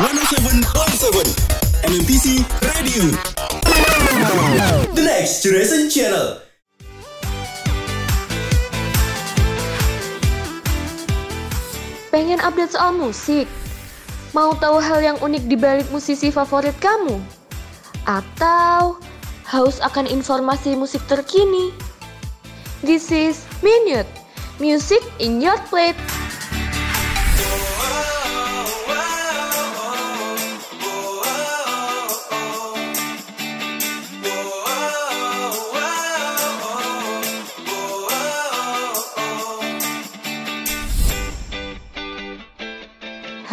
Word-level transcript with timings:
107.7 0.00 1.28
MMTC 1.84 2.40
Radio. 2.64 3.12
The 4.96 5.02
Next 5.04 5.44
Generation 5.44 5.92
Channel. 5.92 6.40
Pengen 12.08 12.40
update 12.40 12.72
soal 12.72 12.96
musik? 12.96 13.44
Mau 14.32 14.56
tahu 14.56 14.80
hal 14.80 15.04
yang 15.04 15.20
unik 15.20 15.44
di 15.52 15.60
balik 15.60 15.92
musisi 15.92 16.32
favorit 16.32 16.72
kamu? 16.80 17.20
Atau 18.08 18.96
haus 19.52 19.84
akan 19.84 20.08
informasi 20.08 20.80
musik 20.80 21.04
terkini? 21.12 21.76
This 22.80 23.12
is 23.12 23.44
Minute, 23.60 24.08
Music 24.56 25.04
in 25.20 25.44
Your 25.44 25.60
Plate. 25.68 26.19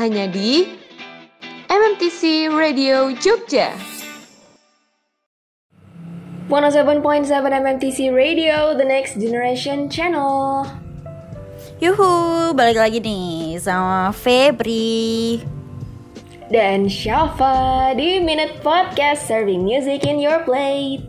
Hanya 0.07 0.31
di 0.31 0.63
MMTC 1.67 2.47
Radio 2.47 3.11
Jogja. 3.19 3.75
107.7 6.47 7.27
MMTC 7.27 8.15
Radio, 8.15 8.71
the 8.71 8.87
next 8.87 9.19
generation 9.19 9.91
channel. 9.91 10.63
Yuhu, 11.83 12.55
balik 12.55 12.79
lagi 12.79 13.03
nih 13.03 13.59
sama 13.59 14.15
Febri. 14.15 15.43
Dan 16.47 16.87
Shafa 16.87 17.91
di 17.91 18.23
Minute 18.23 18.63
Podcast 18.63 19.27
Serving 19.27 19.67
Music 19.67 20.07
in 20.07 20.23
Your 20.23 20.39
Plate. 20.47 21.03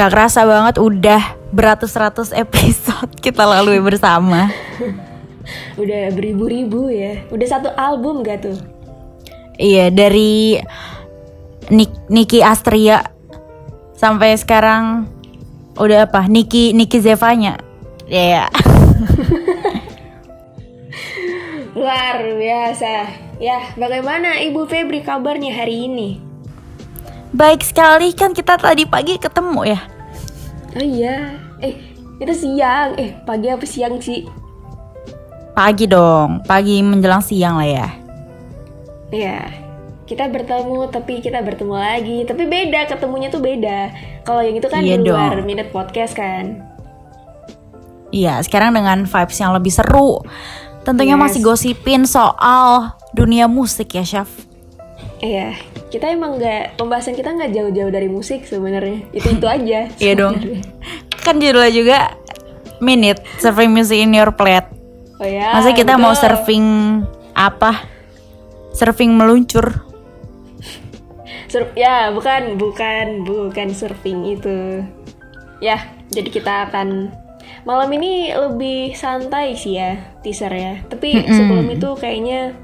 Gak 0.00 0.08
kerasa 0.08 0.48
banget 0.48 0.80
udah 0.80 1.36
beratus-ratus 1.52 2.32
episode 2.32 3.20
kita 3.28 3.44
lalui 3.44 3.84
bersama. 3.84 4.48
Udah 5.78 6.10
beribu-ribu 6.12 6.90
ya. 6.90 7.22
Udah 7.30 7.48
satu 7.48 7.70
album 7.74 8.26
gak 8.26 8.44
tuh? 8.44 8.58
Iya, 9.60 9.92
dari 9.92 10.56
Nik 11.70 12.10
Niki 12.10 12.40
Astria 12.40 13.04
sampai 13.94 14.34
sekarang 14.34 15.06
udah 15.76 16.08
apa? 16.08 16.26
Niki 16.26 16.72
Niki 16.72 16.98
Zevanya. 16.98 17.60
Ya. 18.10 18.44
Yeah. 18.44 18.46
Luar 21.78 22.18
biasa. 22.34 22.92
Ya, 23.40 23.72
bagaimana 23.78 24.42
Ibu 24.42 24.68
Febri 24.68 25.00
kabarnya 25.00 25.54
hari 25.54 25.88
ini? 25.88 26.20
Baik 27.30 27.62
sekali 27.62 28.10
kan 28.10 28.34
kita 28.34 28.58
tadi 28.58 28.84
pagi 28.84 29.16
ketemu 29.16 29.60
ya. 29.64 29.80
Oh 30.74 30.84
iya. 30.84 31.38
Eh, 31.62 31.78
itu 32.18 32.34
siang. 32.34 32.98
Eh, 32.98 33.14
pagi 33.22 33.48
apa 33.48 33.62
siang 33.62 34.02
sih? 34.02 34.26
Pagi 35.60 35.84
dong, 35.84 36.40
pagi 36.48 36.80
menjelang 36.80 37.20
siang 37.20 37.60
lah 37.60 37.68
ya. 37.68 37.88
Iya. 39.12 39.44
Kita 40.08 40.32
bertemu 40.32 40.88
tapi 40.88 41.20
kita 41.20 41.44
bertemu 41.44 41.76
lagi, 41.76 42.24
tapi 42.24 42.48
beda 42.48 42.88
ketemunya 42.88 43.28
tuh 43.28 43.44
beda. 43.44 43.92
Kalau 44.24 44.40
yang 44.40 44.56
itu 44.56 44.72
kan 44.72 44.80
Iya 44.80 44.96
di 44.96 45.12
luar 45.12 45.36
dong. 45.36 45.44
minute 45.44 45.68
podcast 45.68 46.16
kan. 46.16 46.64
Iya, 48.08 48.40
sekarang 48.40 48.72
dengan 48.72 49.04
vibes 49.04 49.36
yang 49.36 49.52
lebih 49.52 49.68
seru. 49.68 50.24
Tentunya 50.80 51.20
Yes. 51.20 51.22
masih 51.28 51.40
gosipin 51.44 52.08
soal 52.08 52.96
dunia 53.12 53.44
musik 53.44 53.92
ya, 53.92 54.00
Chef. 54.00 54.32
Iya, 55.20 55.60
kita 55.92 56.08
emang 56.08 56.40
nggak 56.40 56.80
pembahasan 56.80 57.12
kita 57.12 57.36
nggak 57.36 57.52
jauh-jauh 57.52 57.92
dari 57.92 58.08
musik 58.08 58.48
sebenarnya. 58.48 59.04
Itu 59.12 59.36
itu 59.36 59.44
aja. 59.44 59.92
Iya 60.00 60.12
dong. 60.16 60.40
Kan 61.20 61.36
judulnya 61.36 61.68
juga 61.68 61.98
Minute 62.80 63.20
Serving 63.44 63.68
Music 63.68 64.00
in 64.00 64.16
Your 64.16 64.32
Plate. 64.32 64.79
Oh 65.20 65.28
ya. 65.28 65.52
Masa 65.52 65.76
kita 65.76 66.00
mau 66.00 66.16
betul. 66.16 66.22
surfing 66.24 66.66
apa? 67.36 67.84
Surfing 68.72 69.12
meluncur. 69.12 69.84
Sur- 71.50 71.74
ya, 71.76 72.08
bukan, 72.14 72.56
bukan, 72.56 73.26
bukan 73.26 73.68
surfing 73.74 74.24
itu. 74.24 74.80
Ya, 75.60 75.92
jadi 76.08 76.30
kita 76.30 76.70
akan 76.70 77.12
malam 77.68 77.90
ini 77.92 78.32
lebih 78.32 78.96
santai 78.96 79.52
sih 79.58 79.76
ya 79.76 80.00
teaser 80.24 80.48
ya. 80.48 80.80
Tapi 80.88 81.20
sebelum 81.28 81.68
itu 81.68 81.92
kayaknya 82.00 82.56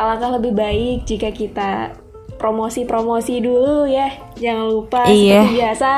alangkah 0.00 0.40
lebih 0.40 0.56
baik 0.56 1.04
jika 1.04 1.28
kita 1.28 1.92
promosi-promosi 2.40 3.44
dulu 3.44 3.84
ya. 3.84 4.08
Jangan 4.40 4.66
lupa 4.70 5.04
Iya. 5.04 5.44
seperti 5.44 5.58
biasa 5.60 5.92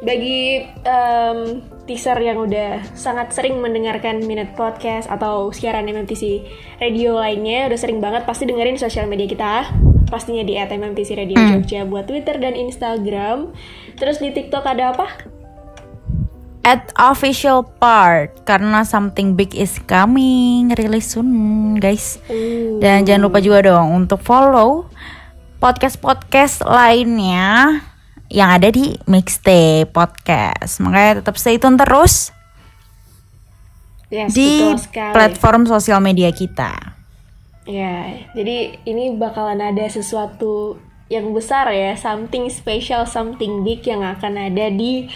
bagi 0.00 0.40
em, 0.86 1.38
teaser 1.84 2.16
yang 2.16 2.40
udah 2.40 2.80
sangat 2.96 3.32
sering 3.36 3.60
mendengarkan 3.60 4.24
Minute 4.24 4.56
Podcast 4.56 5.04
atau 5.12 5.52
siaran 5.52 5.84
MMTC 5.84 6.40
Radio 6.80 7.20
lainnya 7.20 7.68
udah 7.68 7.78
sering 7.78 8.00
banget 8.00 8.24
pasti 8.24 8.48
dengerin 8.48 8.80
sosial 8.80 9.04
media 9.04 9.28
kita 9.28 9.52
pastinya 10.08 10.44
di 10.44 10.56
@mmtc 10.56 11.10
Radio 11.16 11.36
Jogja 11.36 11.84
buat 11.84 12.08
Twitter 12.08 12.40
dan 12.40 12.56
Instagram 12.56 13.52
terus 14.00 14.20
di 14.20 14.32
TikTok 14.32 14.64
ada 14.64 14.96
apa? 14.96 15.06
At 16.64 16.96
official 16.96 17.68
part 17.76 18.48
karena 18.48 18.88
something 18.88 19.36
big 19.36 19.52
is 19.52 19.76
coming 19.84 20.72
really 20.80 21.04
soon, 21.04 21.76
guys. 21.76 22.16
Dan 22.80 23.04
jangan 23.04 23.28
lupa 23.28 23.44
juga 23.44 23.68
dong 23.68 23.92
untuk 23.92 24.24
follow 24.24 24.88
podcast-podcast 25.60 26.64
lainnya 26.64 27.84
yang 28.34 28.50
ada 28.50 28.66
di 28.74 28.98
Mixtape 29.06 29.94
Podcast. 29.94 30.82
Makanya 30.82 31.22
tetap 31.22 31.38
stay 31.38 31.62
tune 31.62 31.78
terus 31.78 32.34
Yes, 34.10 34.34
di 34.34 34.74
platform 34.90 35.70
sosial 35.70 36.02
media 36.02 36.34
kita. 36.34 36.98
Ya, 37.64 38.26
jadi 38.36 38.76
ini 38.84 39.16
bakalan 39.16 39.62
ada 39.62 39.86
sesuatu 39.88 40.76
yang 41.08 41.32
besar 41.32 41.70
ya, 41.72 41.94
something 41.94 42.50
special, 42.50 43.06
something 43.08 43.62
big 43.62 43.86
yang 43.86 44.04
akan 44.04 44.36
ada 44.36 44.68
di 44.68 45.08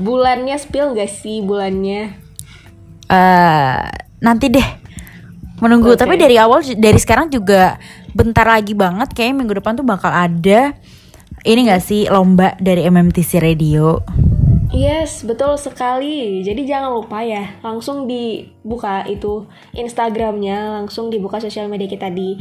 bulannya 0.00 0.56
spill 0.56 0.94
gak 0.96 1.10
sih 1.10 1.44
bulannya? 1.44 2.30
eh 3.10 3.82
nanti 4.22 4.46
deh 4.46 4.68
menunggu. 5.58 5.92
Oke. 5.92 6.00
Tapi 6.00 6.14
dari 6.14 6.38
awal 6.38 6.62
dari 6.78 6.98
sekarang 7.02 7.28
juga 7.28 7.76
bentar 8.14 8.46
lagi 8.46 8.72
banget 8.72 9.10
kayak 9.12 9.34
minggu 9.34 9.58
depan 9.58 9.74
tuh 9.74 9.86
bakal 9.86 10.10
ada 10.14 10.78
ini 11.44 11.70
gak 11.70 11.82
sih 11.82 12.06
lomba 12.10 12.56
dari 12.60 12.84
MMTC 12.84 13.40
Radio. 13.40 14.00
Yes, 14.70 15.26
betul 15.26 15.58
sekali. 15.58 16.46
Jadi 16.46 16.62
jangan 16.62 16.94
lupa 16.94 17.26
ya, 17.26 17.58
langsung 17.58 18.06
dibuka 18.06 19.02
itu 19.10 19.50
Instagramnya, 19.74 20.78
langsung 20.78 21.10
dibuka 21.10 21.42
sosial 21.42 21.66
media 21.66 21.90
kita 21.90 22.06
di 22.06 22.38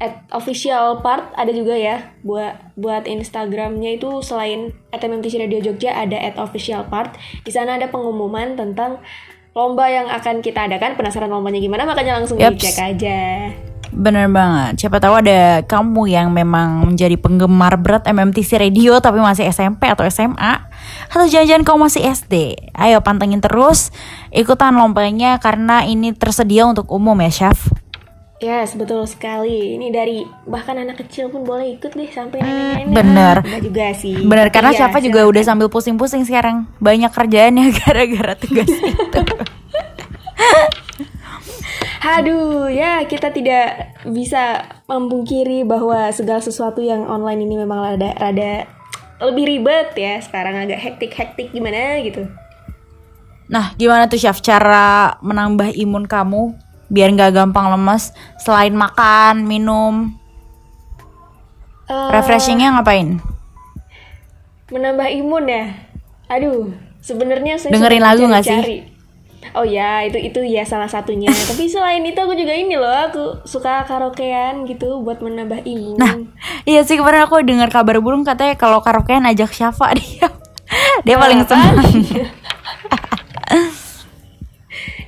at 0.00 0.24
official 0.32 1.04
part 1.04 1.28
ada 1.36 1.52
juga 1.52 1.76
ya 1.76 2.08
buat 2.24 2.56
buat 2.80 3.04
Instagramnya 3.04 4.00
itu 4.00 4.24
selain 4.24 4.72
at 4.96 5.04
MMTC 5.04 5.44
Radio 5.44 5.60
Jogja 5.60 5.92
ada 5.92 6.16
at 6.16 6.36
official 6.40 6.84
part. 6.88 7.16
Di 7.44 7.52
sana 7.52 7.76
ada 7.76 7.88
pengumuman 7.88 8.56
tentang 8.56 9.00
lomba 9.52 9.88
yang 9.92 10.08
akan 10.08 10.40
kita 10.40 10.68
adakan. 10.68 10.96
Penasaran 10.96 11.32
lombanya 11.32 11.60
gimana? 11.60 11.84
Makanya 11.84 12.20
langsung 12.20 12.40
Yaps. 12.40 12.60
dicek 12.60 12.76
aja. 12.80 13.20
Bener 13.90 14.30
banget. 14.30 14.86
Siapa 14.86 15.02
tahu 15.02 15.18
ada 15.18 15.66
kamu 15.66 16.06
yang 16.06 16.30
memang 16.30 16.94
menjadi 16.94 17.18
penggemar 17.18 17.74
berat 17.74 18.06
MMTC 18.06 18.62
Radio 18.62 19.02
tapi 19.02 19.18
masih 19.18 19.50
SMP 19.50 19.90
atau 19.90 20.06
SMA 20.06 20.70
atau 21.10 21.26
jangan-jangan 21.26 21.66
kamu 21.66 21.78
masih 21.90 22.02
SD. 22.06 22.34
Ayo 22.74 23.02
pantengin 23.02 23.42
terus 23.42 23.90
ikutan 24.30 24.78
lombanya 24.78 25.42
karena 25.42 25.82
ini 25.82 26.14
tersedia 26.14 26.70
untuk 26.70 26.86
umum 26.94 27.18
ya, 27.18 27.30
Chef. 27.30 27.58
Yes, 28.40 28.72
betul 28.72 29.04
sekali. 29.04 29.76
Ini 29.76 29.92
dari 29.92 30.24
bahkan 30.48 30.72
anak 30.80 31.04
kecil 31.04 31.28
pun 31.28 31.44
boleh 31.44 31.76
ikut 31.76 31.92
deh 31.92 32.08
sampai 32.08 32.40
nenek-nenek. 32.40 32.96
bener. 32.96 33.36
Enggak 33.44 33.62
juga 33.68 33.86
sih. 33.92 34.16
Bener 34.24 34.48
karena 34.48 34.72
Iya, 34.72 34.78
siapa 34.88 35.04
juga 35.04 35.28
udah 35.28 35.42
sambil 35.44 35.68
pusing-pusing 35.68 36.24
sekarang 36.24 36.64
banyak 36.80 37.12
kerjaannya 37.12 37.68
gara-gara 37.84 38.32
tugas 38.40 38.64
itu. 38.64 39.20
Aduh, 42.00 42.72
ya 42.72 43.04
kita 43.04 43.28
tidak 43.28 43.92
bisa 44.08 44.64
membungkiri 44.88 45.68
bahwa 45.68 46.08
segala 46.16 46.40
sesuatu 46.40 46.80
yang 46.80 47.04
online 47.04 47.44
ini 47.44 47.60
memang 47.60 47.76
rada, 47.76 48.16
rada 48.16 48.64
lebih 49.20 49.44
ribet 49.44 49.92
ya. 50.00 50.16
Sekarang 50.24 50.56
agak 50.56 50.80
hektik-hektik 50.80 51.52
gimana 51.52 52.00
gitu. 52.00 52.24
Nah, 53.52 53.76
gimana 53.76 54.08
tuh 54.08 54.16
Chef 54.16 54.40
cara 54.40 55.20
menambah 55.20 55.76
imun 55.76 56.08
kamu 56.08 56.56
biar 56.88 57.12
nggak 57.14 57.36
gampang 57.36 57.70
lemes 57.70 58.16
selain 58.40 58.74
makan, 58.74 59.44
minum, 59.46 60.20
Eh, 61.90 62.08
refreshingnya 62.14 62.78
ngapain? 62.78 63.18
menambah 64.70 65.10
imun 65.10 65.50
ya. 65.50 65.74
Aduh, 66.30 66.70
sebenarnya 67.02 67.58
saya 67.58 67.74
Dengerin 67.74 68.06
lagu 68.06 68.22
nggak 68.22 68.46
sih? 68.46 68.86
Oh 69.56 69.66
ya, 69.66 70.04
itu 70.06 70.20
itu 70.20 70.40
ya 70.46 70.62
salah 70.62 70.86
satunya. 70.86 71.26
Tapi 71.50 71.66
selain 71.66 72.04
itu 72.04 72.18
aku 72.20 72.36
juga 72.36 72.54
ini 72.54 72.76
loh, 72.76 72.92
aku 73.10 73.24
suka 73.48 73.82
karaokean 73.88 74.68
gitu 74.68 75.00
buat 75.02 75.18
menambah 75.24 75.66
imun. 75.66 75.96
Nah, 75.98 76.14
iya 76.68 76.84
sih 76.86 76.94
kemarin 77.00 77.26
aku 77.26 77.40
dengar 77.42 77.72
kabar 77.72 77.98
burung 77.98 78.22
katanya 78.22 78.54
kalau 78.54 78.78
karaokean 78.84 79.26
ajak 79.26 79.50
Syafa 79.50 79.90
dia. 79.98 80.28
dia 81.02 81.16
paling 81.18 81.42
Apaan? 81.42 81.82
senang. 81.82 81.92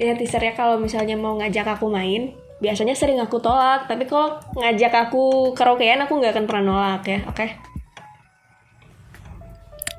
ya 0.03 0.19
teaser 0.19 0.43
ya 0.43 0.53
kalau 0.59 0.83
misalnya 0.83 1.15
mau 1.15 1.39
ngajak 1.39 1.79
aku 1.79 1.87
main, 1.87 2.35
biasanya 2.59 2.99
sering 2.99 3.23
aku 3.23 3.39
tolak. 3.39 3.87
Tapi 3.87 4.11
kalau 4.11 4.43
ngajak 4.59 4.91
aku 5.07 5.55
karaokean, 5.55 6.03
aku 6.03 6.19
nggak 6.19 6.35
akan 6.35 6.47
pernah 6.51 6.65
nolak 6.67 7.03
ya. 7.07 7.21
Oke? 7.31 7.47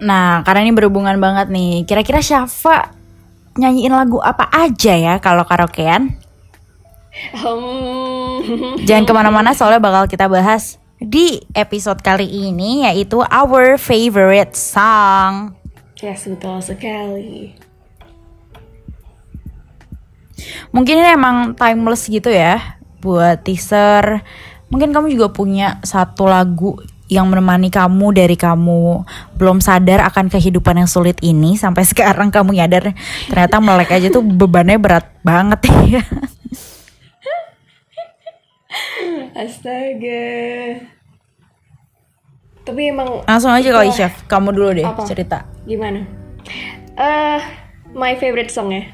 Nah, 0.04 0.44
karena 0.44 0.68
ini 0.68 0.76
berhubungan 0.76 1.16
banget 1.16 1.48
nih. 1.48 1.88
Kira-kira 1.88 2.20
Syafa 2.20 3.03
nyanyiin 3.58 3.94
lagu 3.94 4.18
apa 4.20 4.50
aja 4.50 4.94
ya 4.98 5.14
kalau 5.22 5.46
karaokean? 5.46 6.18
Hmm. 7.34 8.82
Jangan 8.88 9.06
ke 9.06 9.14
mana-mana 9.14 9.54
soalnya 9.54 9.82
bakal 9.82 10.10
kita 10.10 10.26
bahas 10.26 10.82
di 10.98 11.44
episode 11.54 12.02
kali 12.02 12.26
ini 12.26 12.88
yaitu 12.90 13.22
our 13.22 13.78
favorite 13.78 14.58
song. 14.58 15.54
Yes, 16.02 16.28
betul 16.28 16.60
sekali. 16.60 17.56
Mungkin 20.74 21.00
ini 21.00 21.10
emang 21.16 21.54
timeless 21.56 22.10
gitu 22.10 22.34
ya 22.34 22.80
buat 23.00 23.46
teaser. 23.46 24.26
Mungkin 24.74 24.90
kamu 24.90 25.14
juga 25.14 25.30
punya 25.30 25.78
satu 25.86 26.26
lagu 26.26 26.82
yang 27.14 27.30
menemani 27.30 27.70
kamu 27.70 28.12
dari 28.12 28.34
kamu 28.34 29.06
belum 29.38 29.62
sadar 29.62 30.02
akan 30.10 30.28
kehidupan 30.28 30.82
yang 30.82 30.90
sulit 30.90 31.22
ini 31.22 31.54
sampai 31.56 31.86
sekarang 31.94 32.34
kamu 32.34 32.58
nyadar 32.58 32.92
ternyata 33.30 33.58
melek 33.62 33.94
aja 33.94 34.10
tuh 34.10 34.26
bebannya 34.26 34.78
berat 34.78 35.06
banget 35.22 35.62
ya. 36.00 36.04
Astaga. 39.34 40.26
Tapi 42.64 42.82
emang 42.88 43.26
Langsung 43.28 43.52
aja 43.52 43.66
kali 43.66 43.92
Itulah. 43.92 43.98
chef, 43.98 44.14
kamu 44.26 44.50
dulu 44.56 44.70
deh 44.72 44.86
Apa? 44.88 45.04
cerita. 45.04 45.44
Gimana? 45.68 46.06
Eh, 46.96 47.40
my 47.92 48.16
favorite 48.16 48.50
song 48.50 48.72
ya. 48.72 48.88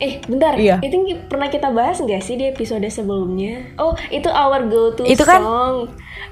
Eh, 0.00 0.16
bentar. 0.24 0.56
Iya. 0.56 0.80
Itu 0.80 0.96
pernah 1.28 1.46
kita 1.46 1.68
bahas 1.68 2.00
nggak 2.00 2.24
sih 2.24 2.34
di 2.34 2.48
episode 2.48 2.88
sebelumnya? 2.88 3.68
Oh, 3.76 3.92
itu 4.08 4.26
our 4.26 4.64
go-to 4.64 5.04
Itu 5.04 5.22
kan- 5.22 5.44
song. 5.44 5.76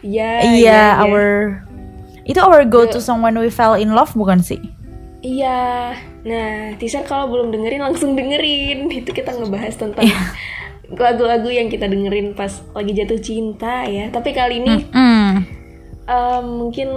Ya, 0.00 0.40
Iya, 0.40 0.56
ya, 0.56 0.80
ya. 0.96 1.04
our 1.04 1.60
itu 2.24 2.40
our 2.40 2.64
go 2.64 2.84
to 2.84 2.96
song 2.98 3.20
when 3.20 3.36
we 3.36 3.48
fell 3.48 3.72
in 3.72 3.92
love 3.92 4.12
bukan 4.12 4.40
sih? 4.40 4.56
Iya. 5.20 5.92
Nah, 6.22 6.48
teaser 6.76 7.02
kalau 7.02 7.28
belum 7.28 7.50
dengerin 7.50 7.82
langsung 7.82 8.14
dengerin. 8.14 8.86
Itu 9.00 9.10
kita 9.10 9.32
ngebahas 9.32 9.74
tentang 9.74 10.04
Iya. 10.04 10.20
lagu-lagu 10.90 11.48
yang 11.48 11.68
kita 11.68 11.84
dengerin 11.84 12.32
pas 12.32 12.64
lagi 12.72 12.92
jatuh 12.92 13.18
cinta 13.18 13.84
ya. 13.84 14.08
Tapi 14.08 14.30
kali 14.32 14.62
ini 14.62 14.74
Hmm. 14.88 15.44
em, 16.04 16.44
mungkin 16.46 16.88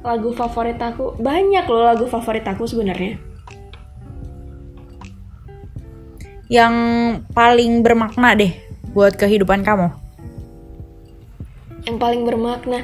lagu 0.00 0.32
favorit 0.32 0.76
aku 0.76 1.16
banyak 1.16 1.64
loh 1.64 1.84
lagu 1.84 2.04
favorit 2.06 2.44
aku 2.44 2.64
sebenarnya. 2.64 3.20
Yang 6.46 6.74
paling 7.30 7.80
bermakna 7.80 8.34
deh 8.34 8.52
buat 8.90 9.14
kehidupan 9.14 9.62
kamu. 9.62 9.88
yang 11.84 12.00
paling 12.00 12.24
bermakna. 12.24 12.80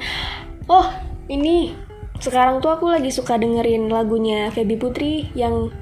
Oh, 0.66 0.84
ini 1.26 1.72
sekarang 2.18 2.60
tuh 2.60 2.68
aku 2.70 2.84
lagi 2.86 3.08
suka 3.08 3.34
dengerin 3.34 3.88
lagunya 3.88 4.48
Feby 4.48 4.76
Putri 4.76 5.12
yang 5.32 5.72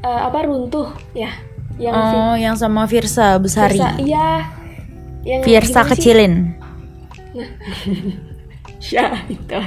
eh, 0.00 0.20
apa 0.22 0.48
runtuh 0.48 0.88
ya, 1.12 1.28
yang 1.76 1.92
Oh, 1.92 2.32
yang 2.34 2.56
sama 2.56 2.88
Virsa 2.88 3.36
Besari. 3.36 3.76
Virsa, 3.76 3.92
iya, 4.00 4.48
yang 5.22 5.44
Virsa 5.44 5.60
gimana 5.80 5.84
sih? 5.84 5.90
kecilin. 5.92 6.34
Ya 8.82 9.12
itu. 9.28 9.60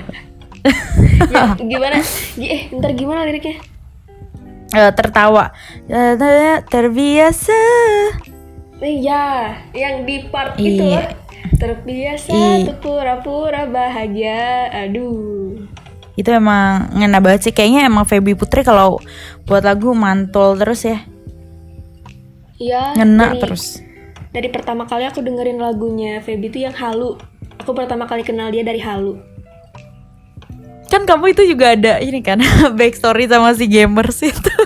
ya, 1.30 1.54
gimana? 1.56 2.02
Gi- 2.34 2.50
Eh, 2.50 2.62
ntar 2.74 2.92
gimana 2.92 3.22
liriknya? 3.24 3.62
Eh, 4.74 4.92
tertawa. 4.92 5.54
Terbiasa. 6.68 7.62
Iya, 8.84 9.26
yang 9.72 10.04
di 10.04 10.28
part 10.28 10.60
itu 10.60 10.82
Iya. 10.84 11.08
loh. 11.08 11.08
Terbiasa 11.56 12.34
Iya. 12.34 12.68
tuh 12.74 12.78
pura-pura 12.82 13.64
bahagia. 13.64 14.68
Aduh. 14.74 15.70
Itu 16.14 16.30
emang 16.30 16.92
ngena 16.92 17.24
banget 17.24 17.48
sih. 17.48 17.54
Kayaknya 17.54 17.88
emang 17.88 18.04
Feby 18.04 18.34
Putri 18.34 18.62
kalau 18.62 19.00
buat 19.46 19.64
lagu 19.64 19.94
mantul 19.94 20.60
terus 20.60 20.84
ya. 20.84 21.00
Iya. 22.58 22.98
Ngena 22.98 23.34
dari- 23.34 23.42
terus. 23.42 23.80
Dari 24.34 24.50
pertama 24.50 24.90
kali 24.90 25.06
aku 25.06 25.22
dengerin 25.22 25.62
lagunya 25.62 26.18
Feby 26.20 26.50
itu 26.50 26.66
yang 26.66 26.74
Halu. 26.74 27.16
Aku 27.62 27.72
pertama 27.72 28.10
kali 28.10 28.26
kenal 28.26 28.50
dia 28.50 28.66
dari 28.66 28.82
Halu. 28.82 29.16
Kan 30.94 31.10
kamu 31.10 31.34
itu 31.34 31.50
juga 31.50 31.74
ada 31.74 31.98
ini 31.98 32.22
kan 32.22 32.38
backstory 32.78 33.26
sama 33.26 33.58
si 33.58 33.66
gamers 33.66 34.22
itu. 34.22 34.54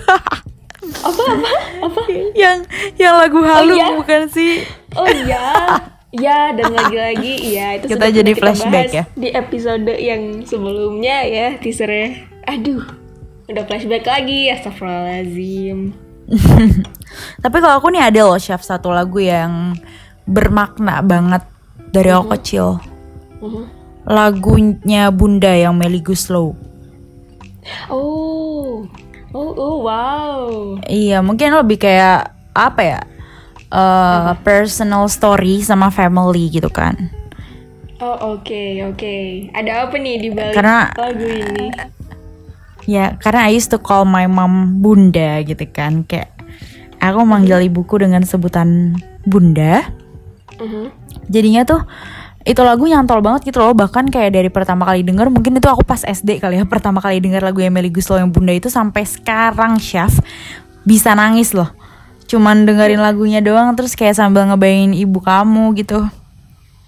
Apa 0.98 1.20
apa? 1.20 1.52
Apa? 1.84 2.00
yang 2.36 2.64
yang 2.96 3.14
lagu 3.16 3.40
halu 3.44 3.76
iya? 3.76 3.92
bukan 3.96 4.28
sih? 4.28 4.64
Oh 4.92 5.08
iya. 5.08 5.78
Ya 6.12 6.56
dan 6.56 6.72
lagi-lagi 6.72 7.52
iya 7.52 7.76
itu 7.76 7.92
Kita 7.92 8.08
sudah 8.08 8.10
jadi 8.12 8.32
pernah 8.32 8.56
flashback 8.56 8.72
bahas 8.88 8.96
ya. 8.96 9.04
Di 9.12 9.28
episode 9.36 9.92
yang 10.00 10.22
sebelumnya 10.48 11.24
ya 11.28 11.46
teasernya. 11.60 12.24
Aduh. 12.48 12.84
Udah 13.48 13.64
flashback 13.68 14.04
lagi 14.04 14.52
Astagfirullahaladzim 14.52 15.96
Tapi 17.44 17.56
kalau 17.60 17.80
aku 17.80 17.88
nih 17.88 18.04
ada 18.08 18.20
loh 18.28 18.40
chef 18.40 18.60
satu 18.60 18.92
lagu 18.92 19.20
yang 19.20 19.76
bermakna 20.28 21.00
banget 21.00 21.44
dari 21.92 22.12
aku 22.12 22.36
kecil. 22.36 22.80
Mhm. 23.40 23.77
Lagunya 24.08 25.12
Bunda 25.12 25.52
yang 25.52 25.76
Melly 25.76 26.00
Guslow. 26.00 26.56
Oh 27.92 28.88
Oh, 29.28 29.52
oh 29.52 29.76
wow 29.84 30.48
Iya, 30.88 31.20
mungkin 31.20 31.52
lebih 31.52 31.76
kayak 31.78 32.32
apa 32.56 32.80
ya? 32.82 33.00
eh, 33.68 34.32
personal 34.40 35.04
story 35.06 35.60
sama 35.60 35.92
family 35.92 36.48
gitu 36.48 36.72
kan. 36.72 36.96
Oh 38.00 38.38
oke 38.38 38.62
oke 38.88 39.14
Ada 39.52 39.84
apa 39.84 40.00
nih 40.00 40.16
di 40.16 40.28
balik 40.32 40.56
Karena- 40.56 40.88
lagu 40.96 41.28
ini? 41.28 41.68
Ya, 42.88 43.20
karena 43.20 43.44
I 43.44 43.52
used 43.52 43.68
to 43.68 43.76
call 43.76 44.08
my 44.08 44.24
mom 44.24 44.80
Bunda 44.80 45.44
gitu 45.44 45.68
kan. 45.68 46.08
Kayak 46.08 46.32
aku 46.96 47.20
manggil 47.20 47.60
ibuku 47.60 48.00
dengan 48.00 48.24
sebutan 48.24 48.96
Bunda. 49.28 49.84
Mhm. 50.56 50.88
Jadinya 51.28 51.68
tuh 51.68 51.84
itu 52.48 52.64
lagu 52.64 52.88
nyantol 52.88 53.20
banget 53.20 53.52
gitu 53.52 53.60
loh. 53.60 53.76
Bahkan 53.76 54.08
kayak 54.08 54.32
dari 54.32 54.48
pertama 54.48 54.88
kali 54.88 55.04
denger 55.04 55.28
mungkin 55.28 55.60
itu 55.60 55.68
aku 55.68 55.84
pas 55.84 56.00
SD 56.00 56.40
kali 56.40 56.56
ya 56.56 56.64
pertama 56.72 57.04
kali 57.04 57.20
denger 57.20 57.44
lagu 57.44 57.60
Emily 57.60 57.92
Guslow 57.92 58.16
yang 58.16 58.32
Bunda 58.32 58.56
itu 58.56 58.72
sampai 58.72 59.04
sekarang 59.04 59.76
chef 59.76 60.16
bisa 60.88 61.12
nangis 61.12 61.52
loh. 61.52 61.68
Cuman 62.24 62.64
dengerin 62.64 63.00
lagunya 63.04 63.44
doang 63.44 63.76
terus 63.76 63.92
kayak 63.92 64.16
sambil 64.16 64.48
ngebayangin 64.48 64.96
ibu 64.96 65.20
kamu 65.20 65.76
gitu. 65.76 66.08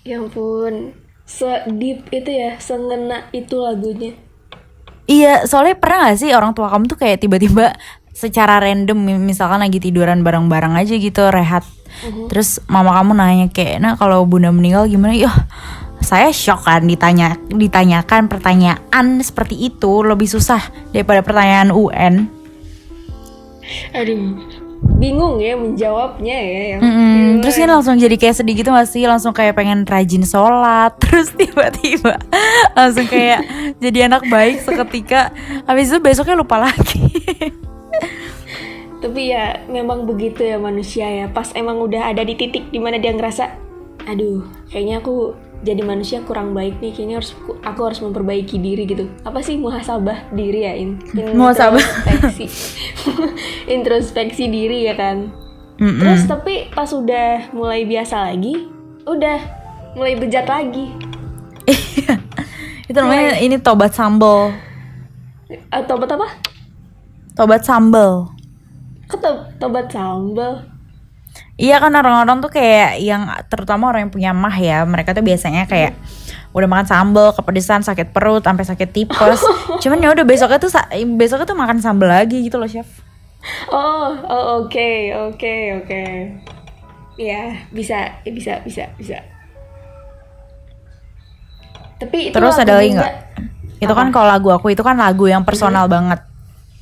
Ya 0.01 0.17
ampun 0.17 0.97
Se-deep 1.29 2.11
itu 2.11 2.31
ya 2.33 2.59
Sengena 2.59 3.29
itu 3.31 3.55
lagunya 3.61 4.17
Iya, 5.11 5.43
soalnya 5.47 5.75
pernah 5.75 5.99
gak 6.11 6.19
sih 6.23 6.31
orang 6.31 6.55
tua 6.55 6.71
kamu 6.71 6.87
tuh 6.87 6.99
kayak 6.99 7.19
tiba-tiba 7.19 7.75
secara 8.15 8.63
random 8.63 8.95
mi- 8.95 9.19
misalkan 9.35 9.59
lagi 9.59 9.83
tiduran 9.83 10.23
bareng-bareng 10.23 10.79
aja 10.79 10.95
gitu 10.95 11.35
rehat. 11.35 11.67
Terus 12.29 12.63
mama 12.67 12.97
kamu 12.97 13.13
nanya 13.17 13.47
kayak, 13.53 13.79
"Nah, 13.83 13.93
kalau 13.97 14.25
Bunda 14.25 14.49
meninggal 14.51 14.89
gimana?" 14.89 15.13
Ya, 15.13 15.33
saya 16.01 16.33
shock 16.33 16.65
kan 16.65 16.89
ditanya 16.89 17.37
ditanyakan 17.53 18.27
pertanyaan 18.27 19.21
seperti 19.21 19.69
itu 19.69 20.01
lebih 20.01 20.27
susah 20.27 20.61
daripada 20.91 21.21
pertanyaan 21.21 21.71
UN. 21.71 22.41
Aduh 23.95 24.35
Bingung 24.81 25.37
ya 25.41 25.57
menjawabnya 25.61 26.37
ya 26.41 26.63
yang 26.77 26.81
Mm-mm. 26.81 27.45
Terus 27.45 27.57
kan 27.61 27.69
langsung 27.69 28.01
jadi 28.01 28.17
kayak 28.17 28.37
sedih 28.41 28.65
gitu 28.65 28.73
gak 28.73 28.89
sih 28.89 29.05
Langsung 29.05 29.37
kayak 29.37 29.53
pengen 29.53 29.85
rajin 29.85 30.25
sholat 30.25 30.97
Terus 31.05 31.37
tiba-tiba 31.37 32.17
Langsung 32.73 33.05
kayak 33.05 33.45
jadi 33.77 34.09
anak 34.09 34.25
baik 34.33 34.65
seketika 34.65 35.37
Habis 35.69 35.93
itu 35.93 36.01
besoknya 36.01 36.37
lupa 36.37 36.65
lagi 36.65 37.05
Tapi 39.01 39.33
ya 39.33 39.65
memang 39.67 40.05
begitu 40.05 40.45
ya 40.45 40.61
manusia 40.61 41.09
ya. 41.09 41.27
Pas 41.33 41.49
emang 41.57 41.81
udah 41.81 42.13
ada 42.13 42.21
di 42.21 42.37
titik 42.37 42.69
di 42.69 42.77
mana 42.77 43.01
dia 43.01 43.17
ngerasa, 43.17 43.49
aduh, 44.05 44.45
kayaknya 44.69 45.01
aku 45.01 45.33
jadi 45.65 45.81
manusia 45.85 46.21
kurang 46.25 46.53
baik 46.53 46.81
nih. 46.85 46.93
Kayaknya 46.93 47.17
harus 47.25 47.33
aku 47.65 47.81
harus 47.89 48.01
memperbaiki 48.05 48.61
diri 48.61 48.85
gitu. 48.85 49.09
Apa 49.25 49.41
sih 49.41 49.57
muhasabah 49.57 50.33
diri 50.37 50.69
ya 50.69 50.77
in? 50.77 51.01
Muhasabah. 51.17 51.81
Introspeksi, 51.81 52.47
introspeksi 53.77 54.45
diri 54.53 54.85
ya 54.85 54.95
kan. 54.97 55.33
Mm-mm. 55.81 55.97
Terus 55.97 56.29
tapi 56.29 56.69
pas 56.77 56.93
udah 56.93 57.57
mulai 57.57 57.89
biasa 57.89 58.29
lagi, 58.29 58.69
udah 59.09 59.41
mulai 59.97 60.21
bejat 60.21 60.45
lagi. 60.45 60.93
Iya. 61.65 62.21
Itu 62.91 62.99
namanya 62.99 63.39
ini 63.39 63.55
tobat 63.63 63.95
sambal 63.95 64.51
Atau 65.71 65.95
apa 65.95 66.07
apa? 66.11 66.29
Tobat 67.39 67.63
sambal 67.63 68.40
Kok 69.11 69.19
to- 69.19 69.47
tobat 69.59 69.91
sambal? 69.91 70.63
Iya 71.61 71.77
kan 71.77 71.93
orang-orang 71.93 72.41
tuh 72.41 72.51
kayak 72.51 73.03
yang 73.05 73.29
terutama 73.53 73.93
orang 73.93 74.09
yang 74.09 74.13
punya 74.13 74.31
mah 74.33 74.57
ya, 74.57 74.83
mereka 74.89 75.13
tuh 75.13 75.21
biasanya 75.21 75.69
kayak 75.69 75.93
udah 76.57 76.67
makan 76.67 76.87
sambal, 76.89 77.31
kepedesan, 77.37 77.85
sakit 77.85 78.11
perut, 78.17 78.43
sampai 78.43 78.65
sakit 78.65 78.89
tipes. 78.91 79.41
Cuman 79.83 80.01
ya 80.01 80.11
udah 80.11 80.25
besoknya 80.25 80.59
tuh 80.59 80.73
besoknya 81.15 81.47
tuh 81.47 81.59
makan 81.59 81.79
sambal 81.79 82.09
lagi 82.09 82.41
gitu 82.49 82.57
loh, 82.57 82.67
chef. 82.67 82.89
Oh, 83.69 84.09
oh 84.25 84.65
oke, 84.65 84.91
oke, 85.31 85.55
oke. 85.85 86.05
Ya, 87.21 87.69
bisa, 87.75 88.21
ya, 88.25 88.31
bisa, 88.33 88.53
bisa, 88.65 88.85
bisa. 88.97 89.19
Tapi 92.01 92.33
itu 92.33 92.35
Terus 92.37 92.57
ada 92.57 92.81
lagi 92.81 92.97
nggak? 92.97 93.15
Itu 93.85 93.93
kan 93.93 94.09
kalau 94.09 94.29
lagu 94.33 94.49
aku 94.49 94.73
itu 94.73 94.81
kan 94.81 94.97
lagu 94.97 95.29
yang 95.29 95.45
personal 95.45 95.85
banget. 95.89 96.30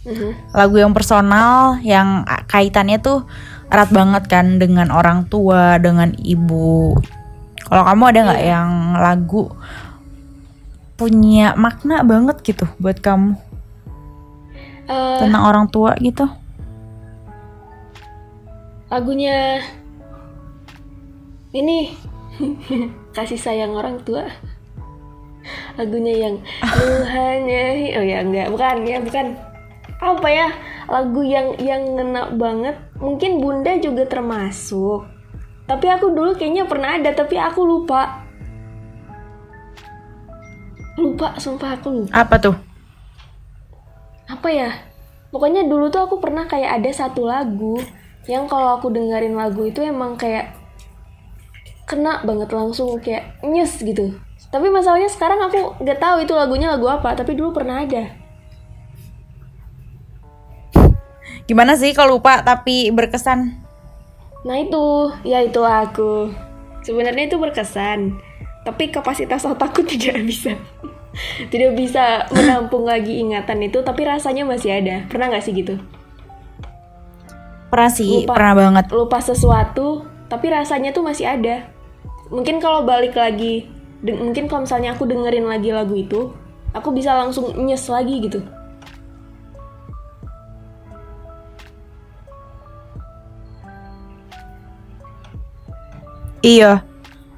Mhm. 0.08 0.56
Lagu 0.56 0.76
yang 0.80 0.92
personal 0.96 1.76
yang 1.84 2.24
kaitannya 2.48 2.96
tuh 3.04 3.28
erat 3.68 3.92
banget 3.92 4.24
kan 4.32 4.56
dengan 4.56 4.88
orang 4.88 5.28
tua, 5.28 5.76
dengan 5.76 6.16
ibu. 6.16 6.96
Kalau 7.68 7.84
kamu 7.84 8.02
ada 8.08 8.20
nggak 8.32 8.44
yang 8.48 8.70
lagu 8.96 9.52
punya 10.96 11.54
makna 11.54 12.02
banget 12.02 12.42
gitu 12.42 12.66
buat 12.82 12.98
kamu 12.98 13.38
Eh, 14.88 15.18
tentang 15.20 15.44
orang 15.44 15.68
tua 15.68 15.92
gitu? 16.00 16.24
lagunya 18.88 19.60
ini 21.52 21.92
kasih 23.16 23.36
sayang 23.36 23.76
orang 23.76 24.00
tua. 24.00 24.24
Lagunya 25.76 26.28
yang 26.28 26.34
lu 26.40 26.96
hanya 27.14 27.62
oh 28.00 28.04
ya 28.04 28.18
enggak, 28.24 28.48
bukan 28.48 28.76
ya, 28.88 28.98
bukan. 29.04 29.26
Apa 29.98 30.28
ya? 30.30 30.48
Lagu 30.86 31.20
yang 31.26 31.58
yang 31.58 31.82
ngena 31.98 32.32
banget. 32.34 32.78
Mungkin 33.02 33.42
Bunda 33.42 33.74
juga 33.78 34.06
termasuk. 34.06 35.04
Tapi 35.68 35.86
aku 35.90 36.14
dulu 36.14 36.32
kayaknya 36.38 36.64
pernah 36.64 36.96
ada, 36.96 37.12
tapi 37.12 37.36
aku 37.36 37.60
lupa. 37.66 38.24
Lupa, 40.96 41.36
sumpah 41.36 41.76
aku 41.76 41.88
lupa. 42.02 42.14
Apa 42.14 42.36
tuh? 42.40 42.68
apa 44.28 44.48
ya 44.52 44.70
pokoknya 45.32 45.64
dulu 45.64 45.88
tuh 45.88 46.04
aku 46.04 46.20
pernah 46.20 46.44
kayak 46.44 46.78
ada 46.78 46.90
satu 46.92 47.24
lagu 47.24 47.80
yang 48.28 48.44
kalau 48.44 48.76
aku 48.76 48.92
dengerin 48.92 49.32
lagu 49.32 49.64
itu 49.64 49.80
emang 49.80 50.20
kayak 50.20 50.52
kena 51.88 52.20
banget 52.28 52.52
langsung 52.52 53.00
kayak 53.00 53.40
nyes 53.40 53.80
gitu 53.80 54.12
tapi 54.52 54.68
masalahnya 54.68 55.08
sekarang 55.08 55.40
aku 55.40 55.80
nggak 55.80 55.96
tahu 55.96 56.20
itu 56.20 56.36
lagunya 56.36 56.68
lagu 56.68 56.84
apa 56.92 57.16
tapi 57.16 57.32
dulu 57.32 57.56
pernah 57.56 57.80
ada 57.80 58.17
Gimana 61.48 61.80
sih 61.80 61.96
kalau 61.96 62.20
lupa 62.20 62.44
tapi 62.44 62.92
berkesan? 62.92 63.64
nah 64.46 64.54
itu. 64.54 65.10
Ya 65.24 65.40
itulah 65.40 65.88
aku. 65.88 66.30
Sebenarnya 66.84 67.26
itu 67.26 67.40
berkesan. 67.40 68.20
Tapi 68.68 68.92
kapasitas 68.92 69.48
otakku 69.48 69.80
tidak 69.90 70.20
bisa. 70.28 70.54
Tidak 71.48 71.72
bisa 71.74 72.28
menampung 72.30 72.84
lagi 72.84 73.18
ingatan 73.18 73.64
itu 73.64 73.80
tapi 73.80 74.04
rasanya 74.04 74.44
masih 74.44 74.76
ada. 74.76 75.08
Pernah 75.08 75.32
nggak 75.32 75.44
sih 75.44 75.56
gitu? 75.56 75.80
Pernah 77.72 77.90
sih, 77.92 78.24
Lupa. 78.24 78.32
pernah 78.36 78.54
banget. 78.56 78.84
lupa 78.92 79.18
sesuatu 79.20 80.04
tapi 80.28 80.52
rasanya 80.52 80.92
tuh 80.92 81.02
masih 81.02 81.26
ada. 81.26 81.66
Mungkin 82.28 82.60
kalau 82.60 82.84
balik 82.84 83.16
lagi 83.16 83.66
mungkin 84.04 84.46
kalau 84.46 84.62
misalnya 84.62 84.94
aku 84.94 85.10
dengerin 85.10 85.48
lagi 85.50 85.74
lagu 85.74 85.94
itu 85.98 86.30
aku 86.70 86.94
bisa 86.94 87.18
langsung 87.18 87.50
nyes 87.58 87.90
lagi 87.90 88.22
gitu 88.22 88.38
Iya, 96.48 96.72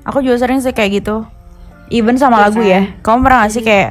aku 0.07 0.19
juga 0.23 0.37
sering 0.39 0.61
sih 0.63 0.71
kayak 0.71 1.03
gitu. 1.03 1.17
Even 1.91 2.15
sama 2.15 2.39
Iya 2.39 2.45
lagu 2.47 2.61
kan? 2.61 2.71
ya. 2.75 2.83
Kamu 3.03 3.19
pernah 3.25 3.39
gak 3.43 3.53
sih 3.57 3.65
kayak? 3.69 3.91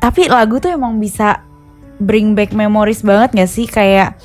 Tapi 0.00 0.22
lagu 0.30 0.56
tuh 0.62 0.70
emang 0.72 0.96
bisa 0.96 1.42
bring 1.98 2.32
back 2.32 2.56
memories 2.56 3.04
banget 3.04 3.30
gak 3.36 3.50
sih? 3.50 3.66
Kayak 3.68 4.16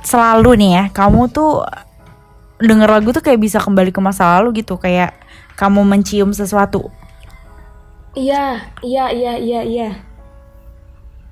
selalu 0.00 0.50
nih 0.60 0.70
ya, 0.72 0.84
kamu 0.96 1.28
tuh 1.28 1.66
denger 2.58 2.88
lagu 2.88 3.08
tuh 3.12 3.22
kayak 3.22 3.40
bisa 3.42 3.58
kembali 3.60 3.90
ke 3.92 4.00
masa 4.00 4.38
lalu 4.40 4.64
gitu. 4.64 4.80
Kayak 4.80 5.12
kamu 5.54 5.84
mencium 5.84 6.30
sesuatu. 6.32 6.88
iya 8.18 8.66
iya 8.82 9.14
iya 9.14 9.32
iya 9.38 9.60
iya 9.62 9.88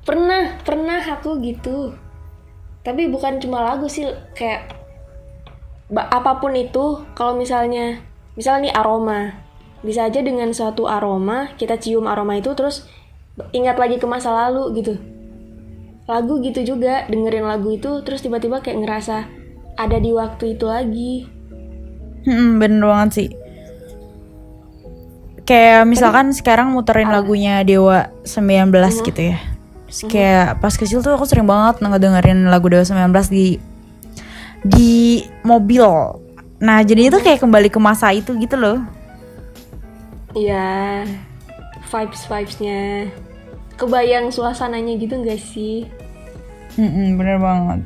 pernah 0.07 0.55
pernah 0.63 1.03
aku 1.03 1.43
gitu 1.43 1.91
tapi 2.87 3.11
bukan 3.11 3.43
cuma 3.43 3.59
lagu 3.59 3.91
sih 3.91 4.07
kayak 4.39 4.71
apa 5.95 6.43
pun 6.43 6.53
itu 6.59 7.07
kalau 7.15 7.39
misalnya 7.39 8.03
misalnya 8.35 8.71
nih 8.71 8.75
aroma. 8.75 9.21
Bisa 9.85 10.09
aja 10.09 10.19
dengan 10.19 10.51
suatu 10.51 10.91
aroma 10.91 11.55
kita 11.55 11.79
cium 11.79 12.11
aroma 12.11 12.35
itu 12.41 12.51
terus 12.59 12.91
ingat 13.55 13.79
lagi 13.79 14.01
ke 14.03 14.07
masa 14.09 14.35
lalu 14.35 14.83
gitu. 14.83 14.99
Lagu 16.07 16.43
gitu 16.43 16.63
juga 16.63 17.07
dengerin 17.07 17.47
lagu 17.47 17.71
itu 17.71 18.03
terus 18.03 18.23
tiba-tiba 18.23 18.63
kayak 18.63 18.83
ngerasa 18.83 19.27
ada 19.77 19.97
di 20.01 20.11
waktu 20.11 20.59
itu 20.59 20.67
lagi. 20.67 21.15
Hmm, 22.27 22.59
bener 22.59 22.83
banget 22.83 23.11
sih. 23.15 23.29
Kayak 25.47 25.87
misalkan 25.87 26.35
sekarang 26.35 26.75
muterin 26.75 27.07
lagunya 27.07 27.63
Dewa 27.63 28.11
19 28.27 28.75
gitu 29.07 29.23
ya. 29.31 29.39
Terus 29.87 30.03
kayak 30.11 30.59
pas 30.59 30.75
kecil 30.75 30.99
tuh 31.07 31.15
aku 31.15 31.23
sering 31.31 31.47
banget 31.47 31.79
ngedengerin 31.79 32.51
lagu 32.51 32.67
Dewa 32.67 32.83
19 32.83 33.07
di 33.31 33.63
di 34.67 35.23
mobil. 35.43 35.85
Nah, 36.59 36.81
jadi 36.83 37.13
itu 37.13 37.19
kayak 37.21 37.41
kembali 37.41 37.69
ke 37.69 37.79
masa 37.79 38.11
itu 38.11 38.33
gitu 38.37 38.57
loh. 38.57 38.81
Iya 40.37 41.05
vibes 41.87 42.29
vibesnya 42.29 43.09
kebayang 43.79 44.29
suasananya 44.29 44.99
gitu 44.99 45.23
gak 45.23 45.41
sih 45.41 45.87
Mm-mm, 46.77 47.17
bener 47.17 47.41
banget. 47.41 47.81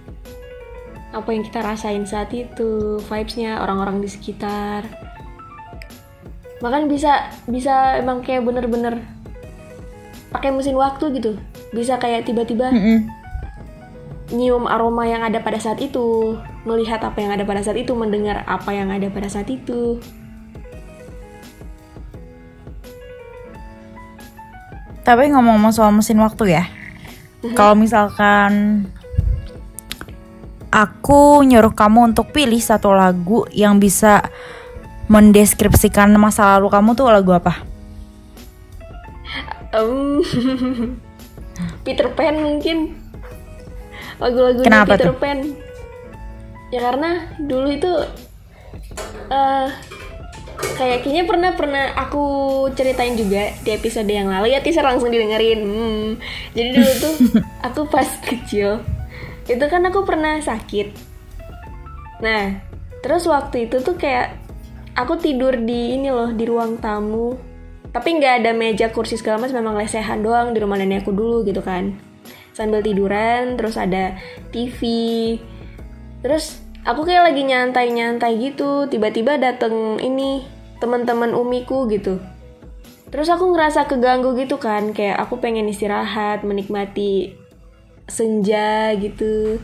apa 1.11 1.29
yang 1.31 1.43
kita 1.43 1.61
rasain 1.61 2.03
saat 2.07 2.31
itu 2.33 2.99
vibesnya 3.07 3.63
orang-orang 3.63 4.01
di 4.01 4.09
sekitar 4.11 4.83
bahkan 6.59 6.87
bisa 6.87 7.29
bisa 7.47 7.99
emang 7.99 8.25
kayak 8.25 8.43
bener-bener 8.43 8.99
pakai 10.31 10.51
mesin 10.51 10.75
waktu 10.75 11.11
gitu 11.19 11.39
bisa 11.71 11.99
kayak 11.99 12.27
tiba-tiba 12.27 12.73
Mm-mm. 12.73 13.07
nyium 14.33 14.67
aroma 14.67 15.07
yang 15.07 15.23
ada 15.23 15.39
pada 15.39 15.59
saat 15.61 15.79
itu 15.79 16.35
melihat 16.69 17.01
apa 17.01 17.19
yang 17.21 17.33
ada 17.33 17.45
pada 17.49 17.65
saat 17.65 17.81
itu 17.81 17.97
mendengar 17.97 18.45
apa 18.45 18.71
yang 18.73 18.93
ada 18.93 19.09
pada 19.09 19.33
saat 19.33 19.49
itu 19.49 19.97
Tapi 25.11 25.33
ngomong-ngomong 25.33 25.75
soal 25.75 25.91
mesin 25.91 26.23
waktu 26.23 26.55
ya. 26.55 26.65
Kalau 27.57 27.75
misalkan 27.75 28.85
aku 30.71 31.43
nyuruh 31.43 31.75
kamu 31.75 32.15
untuk 32.15 32.31
pilih 32.31 32.61
satu 32.61 32.95
lagu 32.95 33.43
yang 33.51 33.83
bisa 33.83 34.23
mendeskripsikan 35.11 36.15
masa 36.15 36.55
lalu 36.55 36.71
kamu 36.71 36.91
tuh 36.95 37.11
lagu 37.11 37.35
apa? 37.35 37.65
Em, 39.75 40.23
Peter 41.85 42.07
Pan 42.15 42.39
mungkin 42.39 42.95
Kenapa 44.63 44.95
Peter 44.95 45.11
tuh? 45.11 45.19
Pan 45.19 45.39
ya 46.71 46.81
karena 46.83 47.27
dulu 47.39 47.69
itu 47.71 47.93
eh 49.31 49.69
kayak 50.81 51.05
kayaknya 51.05 51.25
pernah 51.29 51.51
pernah 51.57 51.85
aku 51.97 52.25
ceritain 52.73 53.17
juga 53.17 53.53
di 53.61 53.71
episode 53.75 54.09
yang 54.09 54.31
lalu. 54.31 54.55
Ya 54.55 54.65
teaser 54.65 54.87
langsung 54.87 55.13
didengerin. 55.13 55.61
Hmm. 55.61 56.09
jadi 56.57 56.69
dulu 56.75 56.93
tuh 56.99 57.15
aku 57.67 57.81
pas 57.91 58.09
kecil 58.25 58.81
itu 59.51 59.65
kan 59.67 59.83
aku 59.85 60.07
pernah 60.07 60.39
sakit. 60.41 60.95
Nah 62.23 62.63
terus 63.01 63.27
waktu 63.27 63.69
itu 63.69 63.81
tuh 63.81 63.97
kayak 63.97 64.37
aku 64.95 65.17
tidur 65.19 65.57
di 65.57 65.99
ini 65.99 66.09
loh 66.09 66.31
di 66.33 66.45
ruang 66.47 66.79
tamu. 66.79 67.37
Tapi 67.91 68.23
nggak 68.23 68.35
ada 68.45 68.51
meja 68.55 68.87
kursi 68.95 69.19
segala 69.19 69.43
macam 69.43 69.59
memang 69.59 69.75
lesehan 69.83 70.23
doang 70.23 70.55
di 70.55 70.63
rumah 70.63 70.79
nenek 70.79 71.03
aku 71.03 71.11
dulu 71.11 71.43
gitu 71.43 71.59
kan. 71.59 71.99
Sambil 72.55 72.87
tiduran 72.87 73.59
terus 73.59 73.75
ada 73.75 74.15
TV 74.55 74.79
terus 76.21 76.61
aku 76.85 77.05
kayak 77.05 77.33
lagi 77.33 77.43
nyantai-nyantai 77.45 78.33
gitu. 78.41 78.87
Tiba-tiba 78.87 79.37
dateng 79.37 80.01
ini 80.01 80.45
teman-teman 80.81 81.37
umiku 81.37 81.85
gitu. 81.89 82.21
Terus 83.11 83.29
aku 83.29 83.53
ngerasa 83.53 83.91
keganggu 83.91 84.33
gitu 84.39 84.57
kan. 84.57 84.95
Kayak 84.95 85.21
aku 85.21 85.43
pengen 85.43 85.69
istirahat 85.69 86.47
menikmati 86.47 87.35
senja 88.07 88.95
gitu. 88.97 89.59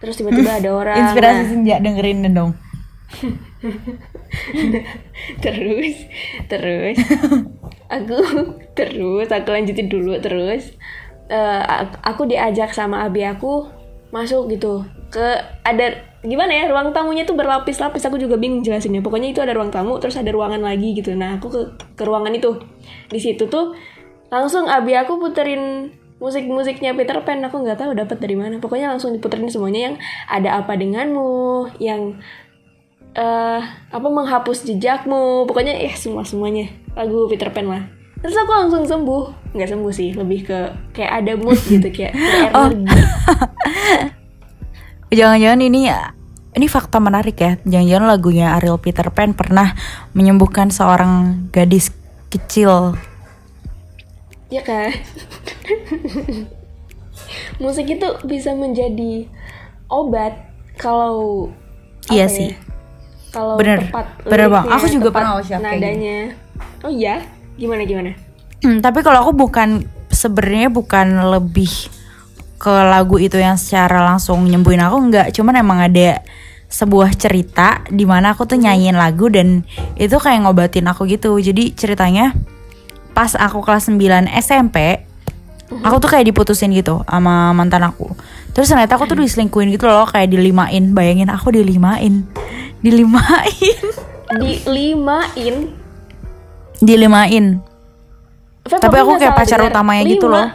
Terus 0.00 0.16
tiba-tiba 0.16 0.58
ada 0.58 0.70
orang. 0.80 0.98
Inspirasi 0.98 1.38
Nah, 1.38 1.48
senja 1.48 1.76
dengerin 1.78 2.28
dong. 2.32 2.52
terus 5.44 5.96
terus. 6.46 6.96
Aku 7.90 8.22
terus 8.78 9.26
aku 9.34 9.50
lanjutin 9.50 9.90
dulu 9.90 10.14
terus. 10.22 10.78
Ak- 11.26 11.98
aku 12.06 12.22
diajak 12.30 12.70
sama 12.70 13.02
abi 13.02 13.26
aku 13.26 13.66
masuk 14.14 14.46
gitu 14.46 14.86
ke 15.10 15.26
ada 15.66 16.06
gimana 16.22 16.52
ya 16.54 16.64
ruang 16.70 16.94
tamunya 16.94 17.26
tuh 17.26 17.34
berlapis-lapis 17.34 18.06
aku 18.06 18.16
juga 18.16 18.38
bingung 18.38 18.62
jelasinnya. 18.62 19.02
Pokoknya 19.02 19.34
itu 19.34 19.42
ada 19.42 19.52
ruang 19.52 19.74
tamu 19.74 19.98
terus 19.98 20.14
ada 20.16 20.30
ruangan 20.30 20.62
lagi 20.62 20.94
gitu. 20.94 21.12
Nah 21.18 21.36
aku 21.42 21.50
ke 21.50 21.60
ke 21.98 22.02
ruangan 22.06 22.30
itu. 22.32 22.62
Di 23.10 23.18
situ 23.18 23.50
tuh 23.50 23.74
langsung 24.30 24.70
abi 24.70 24.94
aku 24.94 25.18
puterin 25.18 25.90
musik-musiknya 26.22 26.94
Peter 26.94 27.18
Pan. 27.26 27.42
Aku 27.42 27.58
nggak 27.60 27.82
tahu 27.82 27.92
dapat 27.98 28.22
dari 28.22 28.38
mana. 28.38 28.62
Pokoknya 28.62 28.94
langsung 28.94 29.10
diputerin 29.10 29.50
semuanya 29.50 29.92
yang 29.92 29.94
ada 30.30 30.62
apa 30.62 30.78
denganmu 30.78 31.66
yang 31.82 32.22
eh 33.18 33.60
apa 33.90 34.08
menghapus 34.08 34.62
jejakmu. 34.70 35.48
Pokoknya 35.50 35.74
eh 35.74 35.92
semua 35.98 36.22
semuanya 36.22 36.70
lagu 36.94 37.26
Peter 37.26 37.50
Pan 37.50 37.66
lah. 37.66 37.82
Terus 38.20 38.36
aku 38.36 38.52
langsung 38.52 38.86
sembuh. 38.86 39.56
Nggak 39.58 39.70
sembuh 39.74 39.90
sih 39.90 40.14
lebih 40.14 40.46
ke 40.46 40.58
kayak 40.94 41.12
ada 41.24 41.32
mood 41.34 41.58
gitu 41.66 41.88
kayak 41.90 42.14
energi 42.54 42.86
Jangan-jangan 45.10 45.60
ini 45.60 45.90
ini 46.50 46.66
fakta 46.66 46.98
menarik 46.98 47.36
ya. 47.38 47.52
Jangan-jangan 47.62 48.06
lagunya 48.06 48.54
Ariel 48.54 48.78
Peter 48.78 49.06
Pan 49.10 49.34
pernah 49.34 49.74
menyembuhkan 50.14 50.70
seorang 50.70 51.46
gadis 51.50 51.90
kecil. 52.30 52.94
ya 54.50 54.66
kan 54.66 54.90
musik 57.62 57.86
itu 57.86 58.08
bisa 58.26 58.50
menjadi 58.50 59.30
obat 59.86 60.34
kalau 60.74 61.54
Iya 62.10 62.26
apa 62.26 62.34
sih. 62.34 62.50
ya, 62.50 62.58
kalau 63.30 63.54
Bener. 63.54 63.78
tepat 63.86 64.06
Bener, 64.26 64.48
Bang. 64.50 64.66
Aku 64.66 64.86
juga 64.90 65.14
tepat 65.14 65.22
pernah, 65.22 65.38
kayak 65.38 65.62
nadanya 65.62 66.18
oh 66.82 66.90
iya 66.90 67.22
gimana 67.54 67.86
gimana 67.86 68.10
Hmm, 68.60 68.82
tapi 68.84 69.00
kalau 69.00 69.22
aku 69.24 69.32
bukan 69.48 69.86
sebenarnya 70.10 70.68
bukan 70.68 71.30
lebih 71.30 71.70
ke 72.60 72.68
lagu 72.68 73.16
itu 73.16 73.40
yang 73.40 73.56
secara 73.56 74.04
langsung 74.04 74.44
nyembuhin 74.44 74.84
aku 74.84 74.96
nggak, 75.08 75.32
cuman 75.32 75.64
emang 75.64 75.80
ada 75.80 76.20
sebuah 76.70 77.16
cerita 77.16 77.82
di 77.88 78.04
mana 78.04 78.36
aku 78.36 78.44
tuh 78.46 78.60
nyanyiin 78.60 78.94
lagu 78.94 79.26
dan 79.32 79.64
itu 79.96 80.14
kayak 80.20 80.44
ngobatin 80.44 80.86
aku 80.86 81.08
gitu. 81.08 81.34
Jadi 81.40 81.72
ceritanya 81.72 82.36
pas 83.16 83.32
aku 83.32 83.64
kelas 83.64 83.88
9 83.88 84.28
SMP, 84.44 85.02
aku 85.82 85.96
tuh 85.98 86.12
kayak 86.12 86.28
diputusin 86.30 86.70
gitu 86.76 87.00
sama 87.08 87.56
mantan 87.56 87.82
aku. 87.88 88.12
Terus 88.52 88.68
ternyata 88.68 89.00
aku 89.00 89.08
tuh 89.08 89.18
diselingkuhin 89.18 89.72
gitu 89.72 89.88
loh, 89.88 90.04
kayak 90.04 90.28
dilimain. 90.30 90.92
Bayangin 90.92 91.32
aku 91.32 91.50
dilimain. 91.50 92.28
Dilimain. 92.84 93.76
dilimain 94.40 95.56
Dilimain. 96.80 97.60
Feb, 98.64 98.80
Tapi 98.80 98.96
aku 98.96 99.20
kayak 99.20 99.36
pacar 99.36 99.60
dengar. 99.60 99.72
utamanya 99.74 100.02
gitu 100.08 100.26
loh. 100.32 100.48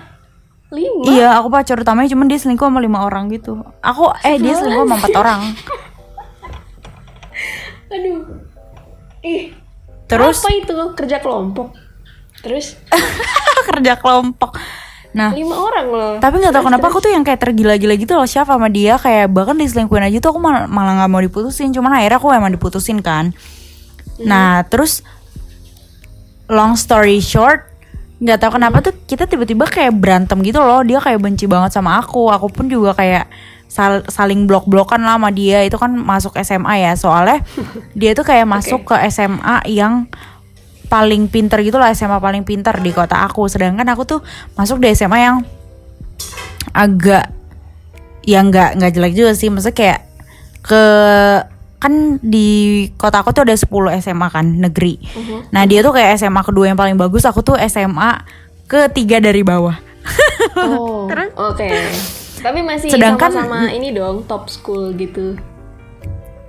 Lima 0.75 1.03
Iya, 1.07 1.39
aku 1.39 1.47
pacar 1.47 1.79
utamanya 1.79 2.11
cuman 2.11 2.27
dia 2.27 2.35
selingkuh 2.35 2.67
sama 2.67 2.83
lima 2.83 3.07
orang 3.07 3.31
gitu. 3.31 3.63
Aku 3.79 4.11
eh 4.21 4.35
dia 4.35 4.53
selingkuh 4.53 4.83
sama 4.83 4.95
empat 4.99 5.15
orang. 5.15 5.41
aduh 7.85 8.19
ih 9.23 9.53
Terus 10.05 10.37
apa 10.43 10.51
itu 10.53 10.75
kerja 10.93 11.17
kelompok 11.17 11.73
terus 12.43 12.77
kerja 13.71 13.97
kelompok. 13.97 14.53
Nah, 15.15 15.31
lima 15.31 15.55
orang 15.55 15.87
loh 15.89 16.13
tapi 16.19 16.43
nggak 16.43 16.51
tahu 16.51 16.63
kenapa 16.67 16.85
aku 16.91 16.99
tuh 16.99 17.09
yang 17.09 17.23
kayak 17.23 17.39
tergila-gila 17.39 17.95
gitu 17.95 18.13
loh 18.13 18.27
siapa 18.27 18.53
sama 18.53 18.67
dia 18.67 18.99
kayak 18.99 19.31
bahkan 19.31 19.55
diselingkuhin 19.55 20.03
aja 20.03 20.19
tuh 20.19 20.35
aku 20.35 20.39
mal- 20.43 20.67
malah 20.67 20.99
nggak 21.01 21.09
mau 21.09 21.23
diputusin. 21.23 21.71
Cuman 21.71 21.95
akhirnya 21.95 22.19
aku 22.19 22.29
emang 22.35 22.51
diputusin 22.51 22.99
kan. 22.99 23.31
Nah, 24.19 24.63
terus 24.67 25.01
long 26.51 26.75
story 26.75 27.23
short 27.23 27.65
nggak 28.15 28.37
tahu 28.39 28.51
kenapa 28.55 28.79
tuh 28.79 28.93
kita 29.05 29.27
tiba-tiba 29.27 29.67
kayak 29.67 29.93
berantem 29.95 30.39
gitu 30.45 30.63
loh. 30.63 30.81
Dia 30.87 31.03
kayak 31.03 31.19
benci 31.19 31.45
banget 31.45 31.75
sama 31.75 31.99
aku. 31.99 32.31
Aku 32.31 32.47
pun 32.47 32.71
juga 32.71 32.95
kayak 32.95 33.27
sal- 33.67 34.07
saling 34.07 34.47
blok-blokan 34.47 35.03
lah 35.03 35.19
sama 35.19 35.29
dia. 35.35 35.63
Itu 35.67 35.75
kan 35.75 35.91
masuk 35.91 36.35
SMA 36.39 36.73
ya. 36.79 36.91
Soalnya 36.95 37.43
dia 37.99 38.15
tuh 38.15 38.23
kayak 38.23 38.47
masuk 38.47 38.87
ke 38.87 38.95
SMA 39.11 39.67
yang 39.67 40.07
paling 40.85 41.27
pinter 41.27 41.59
gitu 41.65 41.81
lah 41.81 41.91
SMA 41.97 42.21
paling 42.21 42.47
pinter 42.47 42.75
di 42.79 42.95
kota 42.95 43.19
aku. 43.27 43.51
Sedangkan 43.51 43.87
aku 43.91 44.07
tuh 44.07 44.19
masuk 44.55 44.79
di 44.79 44.95
SMA 44.95 45.19
yang 45.19 45.37
agak 46.71 47.31
yang 48.25 48.47
nggak 48.49 48.79
nggak 48.79 48.91
jelek 48.95 49.13
juga 49.13 49.31
sih. 49.35 49.51
Maksudnya 49.51 49.75
kayak 49.75 49.99
ke 50.63 50.83
kan 51.85 51.93
di 52.19 52.49
kota 52.91 53.21
aku 53.21 53.29
tuh 53.29 53.45
ada 53.45 53.53
10 53.53 53.69
SMA 53.99 54.27
kan 54.27 54.41
negeri. 54.41 54.97
Nah, 55.49 55.63
dia 55.63 55.79
tuh 55.79 55.93
kayak 55.93 56.17
SMA 56.17 56.41
kedua 56.41 56.65
yang 56.65 56.75
paling 56.75 56.97
bagus, 56.97 57.21
aku 57.23 57.39
tuh 57.39 57.55
SMA 57.61 58.25
ketiga 58.65 59.17
dari 59.19 59.39
bawah. 59.39 59.77
oh 60.57 61.05
oke 61.49 61.69
tapi 62.37 62.61
masih 62.61 62.89
Sedangkan- 62.89 63.29
sama-sama 63.31 63.69
ini 63.69 63.89
dong 63.89 64.21
top 64.23 64.45
school 64.47 64.93
gitu 64.93 65.37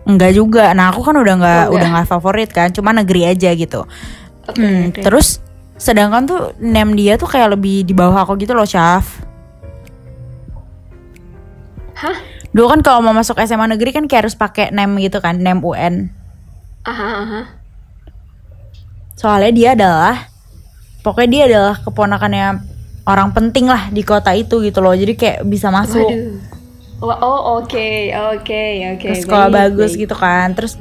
Enggak 0.04 0.32
juga. 0.32 0.70
Nah, 0.70 0.88
aku 0.88 1.02
kan 1.02 1.12
udah 1.12 1.34
nggak 1.34 1.64
Oh, 1.66 1.74
udah 1.74 1.88
nggak 1.90 2.06
favorit 2.06 2.46
kan, 2.48 2.70
cuma 2.70 2.92
negeri 2.92 3.26
aja 3.26 3.50
gitu. 3.50 3.82
oke 4.44 4.54
Hmm, 4.54 4.88
oke. 4.88 5.02
terus 5.02 5.42
sedangkan 5.74 6.22
tuh 6.24 6.40
name 6.58 6.94
dia 6.94 7.16
tuh 7.16 7.26
kayak 7.26 7.52
lebih 7.52 7.82
di 7.82 7.90
bawah 7.90 8.22
aku 8.22 8.38
gitu 8.38 8.52
loh, 8.52 8.62
Syaf. 8.62 9.24
hah 11.96 12.16
Dulu 12.56 12.72
kan 12.72 12.80
kalau 12.80 13.04
mau 13.04 13.12
masuk 13.12 13.36
SMA 13.44 13.68
negeri 13.68 13.92
kan 13.92 14.08
kayak 14.08 14.24
harus 14.24 14.36
pakai 14.36 14.72
name 14.72 14.96
gitu 15.04 15.20
kan, 15.20 15.36
name 15.36 15.60
UN. 15.60 16.08
aha 16.88 17.08
aha 17.20 17.40
Soalnya 19.20 19.52
dia 19.52 19.68
adalah 19.76 20.32
pokoknya 21.04 21.28
dia 21.28 21.42
adalah 21.52 21.74
keponakannya 21.84 22.64
orang 23.04 23.36
penting 23.36 23.68
lah 23.68 23.92
di 23.92 24.00
kota 24.00 24.32
itu 24.32 24.64
gitu 24.64 24.80
loh. 24.80 24.96
Jadi 24.96 25.12
kayak 25.20 25.44
bisa 25.44 25.68
masuk 25.68 26.08
Waduh. 26.08 26.56
Oh 27.20 27.60
oke 27.60 27.88
oke 28.40 28.62
oke 28.96 29.04
ke 29.04 29.20
sekolah 29.20 29.52
baik, 29.52 29.76
bagus 29.76 29.92
baik. 29.92 30.02
gitu 30.08 30.16
kan. 30.16 30.48
Terus 30.56 30.80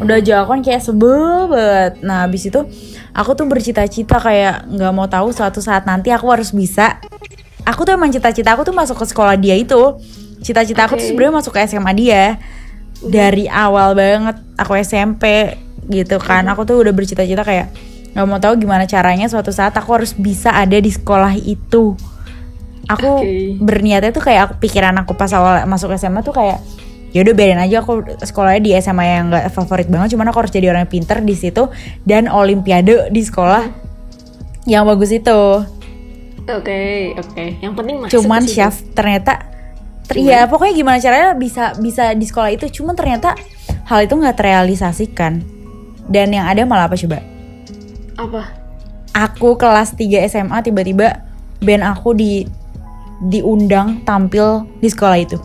udah 0.00 0.18
jauh 0.24 0.46
kan 0.48 0.60
kayak 0.64 0.80
sebel 0.80 1.48
banget. 1.52 2.00
Nah, 2.00 2.24
habis 2.24 2.48
itu 2.48 2.60
aku 3.12 3.36
tuh 3.36 3.44
bercita-cita 3.44 4.16
kayak 4.20 4.64
nggak 4.72 4.92
mau 4.96 5.04
tahu 5.04 5.36
suatu 5.36 5.60
saat 5.60 5.84
nanti 5.84 6.08
aku 6.08 6.32
harus 6.32 6.52
bisa. 6.56 6.96
Aku 7.68 7.84
tuh 7.84 7.92
emang 7.92 8.08
cita-cita 8.08 8.56
aku 8.56 8.64
tuh 8.64 8.72
masuk 8.72 8.96
ke 8.96 9.04
sekolah 9.04 9.36
dia 9.36 9.52
itu. 9.56 10.00
Cita-cita 10.40 10.88
aku 10.88 10.96
tuh 10.96 11.06
sebenarnya 11.12 11.34
masuk 11.40 11.52
ke 11.56 11.60
SMA 11.68 11.92
dia. 11.96 12.40
Dari 13.00 13.48
awal 13.48 13.96
banget 13.96 14.36
aku 14.56 14.76
SMP 14.80 15.56
gitu 15.88 16.20
kan. 16.20 16.44
Aku 16.52 16.68
tuh 16.68 16.80
udah 16.80 16.92
bercita-cita 16.92 17.44
kayak 17.44 17.72
nggak 18.10 18.26
mau 18.26 18.42
tahu 18.42 18.58
gimana 18.58 18.90
caranya 18.90 19.30
suatu 19.30 19.54
saat 19.54 19.70
aku 19.78 19.94
harus 19.94 20.12
bisa 20.16 20.52
ada 20.52 20.76
di 20.76 20.90
sekolah 20.90 21.36
itu. 21.38 21.94
Aku 22.90 23.22
Oke. 23.22 23.60
berniatnya 23.62 24.10
tuh 24.10 24.24
kayak 24.24 24.50
aku 24.50 24.54
pikiran 24.66 24.96
aku 24.98 25.14
pas 25.14 25.30
awal 25.30 25.62
masuk 25.68 25.94
SMA 25.94 26.26
tuh 26.26 26.34
kayak 26.34 26.58
ya 27.10 27.26
udah 27.26 27.34
biarin 27.34 27.58
aja 27.58 27.82
aku 27.82 28.06
sekolahnya 28.22 28.62
di 28.62 28.70
SMA 28.78 29.04
yang 29.06 29.34
gak 29.34 29.50
favorit 29.50 29.90
banget 29.90 30.14
cuman 30.14 30.30
aku 30.30 30.46
harus 30.46 30.52
jadi 30.54 30.70
orang 30.70 30.86
yang 30.86 30.92
pinter 30.94 31.18
di 31.22 31.34
situ 31.34 31.66
dan 32.06 32.30
olimpiade 32.30 33.10
di 33.10 33.22
sekolah 33.22 33.66
yang 34.70 34.86
bagus 34.86 35.10
itu 35.10 35.40
oke 36.46 36.82
oke 37.18 37.44
yang 37.58 37.74
penting 37.74 37.98
masuk 37.98 38.14
cuman 38.14 38.46
chef 38.46 38.86
ternyata 38.94 39.49
ter- 40.10 40.18
ya 40.18 40.50
pokoknya 40.50 40.74
gimana 40.74 40.98
caranya 40.98 41.38
bisa 41.38 41.78
bisa 41.78 42.10
di 42.18 42.26
sekolah 42.26 42.50
itu. 42.50 42.66
Cuman 42.82 42.98
ternyata 42.98 43.38
hal 43.86 44.02
itu 44.02 44.18
nggak 44.18 44.34
terrealisasikan. 44.34 45.38
Dan 46.10 46.34
yang 46.34 46.50
ada 46.50 46.66
malah 46.66 46.90
apa 46.90 46.98
coba? 46.98 47.22
Apa? 48.18 48.42
Aku 49.14 49.54
kelas 49.54 49.94
3 49.94 50.26
SMA 50.26 50.58
tiba-tiba 50.66 51.22
band 51.62 51.86
aku 51.86 52.18
di 52.18 52.42
diundang 53.30 54.02
tampil 54.02 54.66
di 54.82 54.90
sekolah 54.90 55.18
itu. 55.22 55.38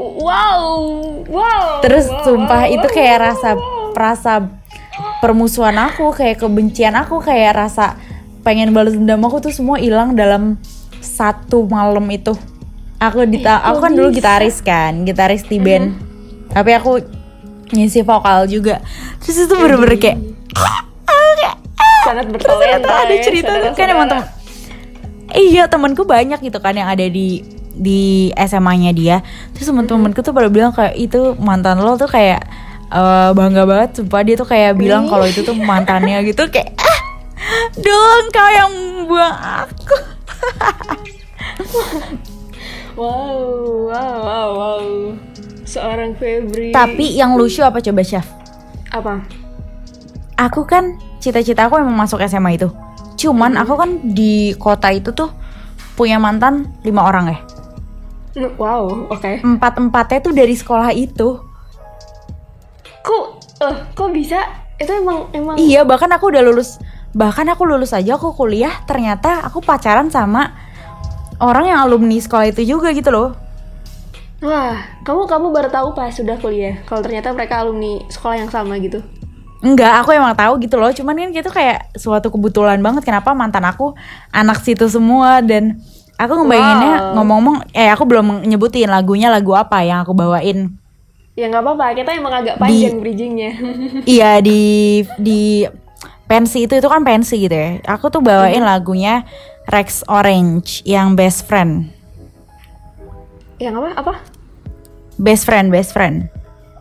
Wow 0.00 1.28
wow 1.28 1.84
Terus 1.84 2.08
wow, 2.08 2.24
sumpah 2.24 2.64
wow, 2.64 2.72
itu 2.72 2.88
kayak 2.88 3.18
wow, 3.20 3.26
rasa 3.28 3.50
wow. 3.52 3.92
rasa 3.92 4.32
permusuhan 5.20 5.76
aku, 5.76 6.08
kayak 6.16 6.40
kebencian 6.40 6.96
aku, 6.96 7.20
kayak 7.20 7.52
rasa 7.56 8.00
pengen 8.40 8.72
balas 8.72 8.96
dendam 8.96 9.20
aku 9.28 9.44
tuh 9.44 9.52
semua 9.52 9.76
hilang 9.76 10.16
dalam 10.16 10.56
satu 11.04 11.68
malam 11.68 12.08
itu. 12.08 12.32
Aku 13.00 13.24
di 13.24 13.40
Eh, 13.40 13.48
aku 13.48 13.78
kan 13.80 13.92
dulu 13.96 14.12
gitaris 14.12 14.60
kan, 14.60 15.08
gitaris 15.08 15.48
di 15.48 15.56
band. 15.56 15.96
Tapi 16.52 16.70
aku 16.76 17.00
ngisi 17.72 18.04
vokal 18.04 18.44
juga. 18.44 18.84
Terus 19.24 19.48
itu 19.48 19.54
bener-bener 19.56 19.96
kayak 19.96 20.18
sangat 22.00 22.26
terus 22.26 22.42
bertalenta 22.42 22.88
ternyata 22.88 23.06
ada 23.06 23.16
cerita 23.22 23.50
tuh 23.60 23.72
kan 23.76 23.88
emang 23.92 24.08
temen 24.08 24.24
iya 25.36 25.68
temanku 25.70 26.02
banyak 26.02 26.40
gitu 26.42 26.58
kan 26.58 26.74
yang 26.74 26.88
ada 26.90 27.06
di 27.06 27.44
di 27.70 28.28
SMA-nya 28.34 28.90
dia. 28.92 29.16
Terus 29.54 29.70
temen-temenku 29.70 30.20
tuh 30.20 30.34
pada 30.34 30.50
bilang 30.50 30.74
kayak 30.74 30.98
itu 30.98 31.38
mantan 31.38 31.80
lo 31.80 31.94
tuh 31.94 32.10
kayak 32.10 32.42
eh, 32.90 33.30
bangga 33.32 33.62
banget 33.64 34.02
sumpah. 34.02 34.20
Dia 34.26 34.36
tuh 34.36 34.48
kayak 34.50 34.74
bilang 34.74 35.06
kalau 35.06 35.24
itu 35.24 35.46
tuh 35.46 35.54
mantannya 35.54 36.18
gitu 36.26 36.50
kayak 36.50 36.74
ah 36.76 37.00
dong 37.78 38.26
kau 38.34 38.50
yang 38.50 38.72
buang 39.06 39.36
aku 39.38 39.96
wow 43.00 43.88
wow 43.88 44.16
wow 44.20 44.48
wow 44.52 44.84
seorang 45.64 46.12
Febri 46.20 46.68
tapi 46.76 47.16
yang 47.16 47.32
lucu 47.32 47.64
apa 47.64 47.80
coba 47.80 48.04
chef 48.04 48.28
apa 48.92 49.24
aku 50.36 50.68
kan 50.68 51.00
cita-cita 51.16 51.64
aku 51.64 51.80
emang 51.80 51.96
masuk 51.96 52.20
SMA 52.28 52.60
itu 52.60 52.68
cuman 53.16 53.56
aku 53.56 53.72
kan 53.80 53.90
di 54.12 54.52
kota 54.60 54.92
itu 54.92 55.16
tuh 55.16 55.32
punya 55.96 56.20
mantan 56.20 56.68
lima 56.84 57.08
orang 57.08 57.32
ya 57.32 57.40
Wow, 58.38 59.10
oke. 59.10 59.42
Empat 59.42 59.74
empatnya 59.82 60.22
tuh 60.22 60.30
dari 60.30 60.54
sekolah 60.54 60.94
itu. 60.94 61.42
Kok, 63.02 63.24
eh, 63.58 63.76
kok 63.90 64.10
bisa? 64.14 64.38
Itu 64.78 64.94
emang 64.94 65.26
emang. 65.34 65.58
Iya, 65.58 65.82
bahkan 65.82 66.06
aku 66.14 66.30
udah 66.30 66.38
lulus. 66.46 66.78
Bahkan 67.10 67.50
aku 67.50 67.66
lulus 67.66 67.90
aja 67.90 68.14
aku 68.14 68.30
kuliah, 68.30 68.86
ternyata 68.86 69.42
aku 69.42 69.58
pacaran 69.58 70.14
sama 70.14 70.69
orang 71.40 71.72
yang 71.72 71.80
alumni 71.82 72.20
sekolah 72.20 72.52
itu 72.52 72.62
juga 72.76 72.92
gitu 72.92 73.08
loh. 73.08 73.34
Wah, 74.40 74.80
kamu 75.04 75.28
kamu 75.28 75.46
baru 75.52 75.68
tahu 75.68 75.92
pas 75.92 76.12
sudah 76.12 76.40
kuliah. 76.40 76.80
Kalau 76.88 77.04
ternyata 77.04 77.32
mereka 77.32 77.60
alumni 77.60 78.00
sekolah 78.08 78.36
yang 78.40 78.48
sama 78.48 78.80
gitu. 78.80 79.04
Enggak, 79.60 80.00
aku 80.00 80.16
emang 80.16 80.32
tahu 80.32 80.56
gitu 80.64 80.80
loh. 80.80 80.88
Cuman 80.88 81.12
kan 81.12 81.28
gitu 81.36 81.50
kayak 81.52 81.92
suatu 81.92 82.32
kebetulan 82.32 82.80
banget 82.80 83.04
kenapa 83.04 83.36
mantan 83.36 83.68
aku 83.68 83.92
anak 84.32 84.64
situ 84.64 84.88
semua 84.88 85.44
dan 85.44 85.76
aku 86.16 86.32
ngebayanginnya 86.40 87.12
Wow. 87.12 87.20
ngomong-ngomong 87.20 87.56
eh 87.76 87.88
aku 87.92 88.04
belum 88.08 88.48
nyebutin 88.48 88.88
lagunya 88.88 89.28
lagu 89.28 89.52
apa 89.52 89.84
yang 89.84 90.00
aku 90.00 90.16
bawain. 90.16 90.72
Ya 91.36 91.48
nggak 91.52 91.60
apa-apa, 91.60 91.86
kita 91.96 92.10
emang 92.16 92.32
agak 92.32 92.56
panjang 92.56 93.00
bridgingnya. 93.00 93.52
iya 94.08 94.40
di 94.40 94.60
di 95.20 95.68
pensi 96.24 96.64
itu 96.64 96.72
itu 96.80 96.88
kan 96.88 97.04
pensi 97.04 97.44
gitu 97.44 97.52
ya. 97.52 97.76
Aku 97.84 98.08
tuh 98.08 98.24
bawain 98.24 98.64
lagunya 98.64 99.28
Rex 99.70 100.02
Orange 100.10 100.82
yang 100.82 101.14
Best 101.14 101.46
Friend. 101.46 101.86
yang 103.60 103.76
apa? 103.76 103.88
Apa? 103.94 104.14
Best 105.20 105.44
Friend, 105.46 105.68
Best 105.70 105.92
Friend. 105.92 106.26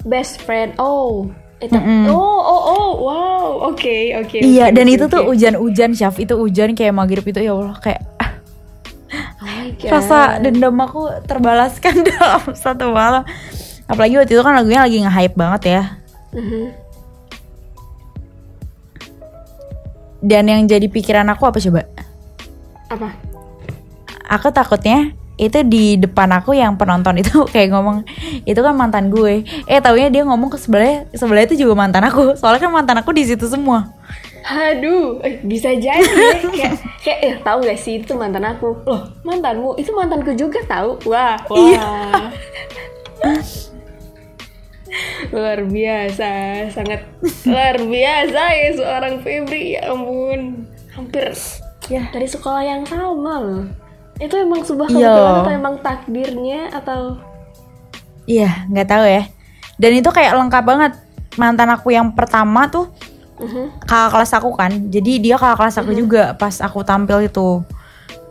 Best 0.08 0.40
friend. 0.48 0.80
Oh, 0.80 1.28
itu. 1.60 1.76
Oh, 2.08 2.40
oh, 2.40 2.62
oh, 2.72 2.90
wow. 3.04 3.48
Oke, 3.68 4.16
oke. 4.16 4.40
Iya, 4.40 4.72
oke, 4.72 4.76
dan 4.80 4.86
oke, 4.88 4.96
itu 4.96 5.06
tuh 5.12 5.22
oke. 5.28 5.30
hujan-hujan, 5.36 5.92
Syaf. 5.92 6.16
Itu 6.24 6.40
hujan 6.40 6.72
kayak 6.72 6.96
maghrib 6.96 7.24
itu 7.28 7.40
ya 7.44 7.52
Allah 7.52 7.76
kayak 7.84 8.02
ah, 8.16 8.32
Oh 9.12 9.92
rasa 9.92 10.40
dendam 10.40 10.80
aku 10.80 11.12
terbalaskan 11.28 12.04
dalam 12.16 12.56
satu 12.56 12.96
malam. 12.96 13.28
Apalagi 13.92 14.16
waktu 14.22 14.40
itu 14.40 14.44
kan 14.46 14.56
lagunya 14.56 14.88
lagi 14.88 14.98
nge-hype 15.04 15.36
banget 15.36 15.62
ya. 15.68 15.84
Mhm. 16.32 16.64
Dan 20.20 20.44
yang 20.48 20.64
jadi 20.68 20.88
pikiran 20.88 21.28
aku 21.32 21.44
apa 21.48 21.60
coba? 21.60 21.84
Apa? 22.90 23.10
Aku 24.30 24.50
takutnya 24.54 25.14
itu 25.40 25.64
di 25.64 25.96
depan 25.96 26.28
aku 26.36 26.52
yang 26.52 26.76
penonton 26.76 27.16
itu 27.24 27.46
kayak 27.56 27.72
ngomong 27.72 28.04
itu 28.44 28.60
kan 28.60 28.76
mantan 28.76 29.08
gue. 29.08 29.48
Eh 29.66 29.80
taunya 29.80 30.12
dia 30.12 30.28
ngomong 30.28 30.52
ke 30.52 30.58
sebelahnya 30.60 31.08
sebelah 31.16 31.48
itu 31.48 31.56
juga 31.56 31.80
mantan 31.80 32.04
aku. 32.04 32.36
Soalnya 32.36 32.68
kan 32.68 32.72
mantan 32.76 33.00
aku 33.00 33.16
di 33.16 33.24
situ 33.24 33.48
semua. 33.48 33.96
Aduh, 34.50 35.22
eh, 35.22 35.40
bisa 35.46 35.70
jadi 35.78 36.02
ya. 36.02 36.42
kayak 36.42 36.74
kayak 37.06 37.20
eh 37.22 37.34
tahu 37.44 37.64
gak 37.64 37.80
sih 37.80 38.02
itu 38.02 38.14
mantan 38.18 38.44
aku. 38.44 38.82
Loh, 38.84 39.14
mantanmu 39.24 39.78
itu 39.80 39.94
mantanku 39.96 40.36
juga 40.36 40.60
tahu. 40.68 40.98
Wah, 41.08 41.38
wah. 41.48 41.56
Iya. 41.56 41.88
luar 45.30 45.62
biasa, 45.70 46.32
sangat 46.74 47.06
luar 47.46 47.78
biasa 47.78 48.42
ya 48.58 48.70
seorang 48.74 49.22
Febri. 49.22 49.78
Ya 49.78 49.94
ampun, 49.94 50.66
hampir 50.98 51.30
ya 51.90 52.08
dari 52.10 52.30
sekolah 52.30 52.62
yang 52.62 52.86
sama 52.86 53.42
loh. 53.42 53.66
Itu 54.22 54.36
emang 54.38 54.62
sebuah 54.62 54.88
Iya. 54.88 55.10
kebetulan 55.10 55.36
atau 55.42 55.52
emang 55.52 55.76
takdirnya 55.82 56.62
atau 56.72 57.02
Iya, 58.30 58.70
nggak 58.70 58.88
tahu 58.88 59.06
ya. 59.10 59.24
Dan 59.82 59.92
itu 59.98 60.10
kayak 60.14 60.38
lengkap 60.38 60.64
banget. 60.64 60.94
Mantan 61.34 61.74
aku 61.74 61.90
yang 61.90 62.14
pertama 62.14 62.70
tuh 62.70 62.86
Mhm. 63.42 63.90
kakak 63.90 64.10
kelas 64.14 64.32
aku 64.38 64.50
kan. 64.54 64.72
Jadi 64.92 65.18
dia 65.18 65.34
kakak 65.34 65.58
kelas 65.58 65.76
aku 65.82 65.92
juga 65.98 66.38
pas 66.38 66.54
aku 66.62 66.86
tampil 66.86 67.26
itu 67.26 67.66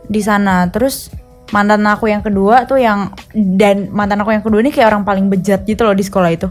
di 0.07 0.21
sana. 0.23 0.71
Terus 0.71 1.11
mantan 1.51 1.83
aku 1.83 2.07
yang 2.07 2.21
kedua 2.21 2.63
tuh 2.63 2.79
yang 2.79 3.11
dan 3.35 3.89
mantan 3.91 4.21
aku 4.21 4.31
yang 4.31 4.45
kedua 4.45 4.61
ini 4.61 4.71
kayak 4.71 4.93
orang 4.93 5.03
paling 5.03 5.27
bejat 5.27 5.67
gitu 5.67 5.83
loh 5.83 5.97
di 5.97 6.05
sekolah 6.05 6.31
itu. 6.31 6.47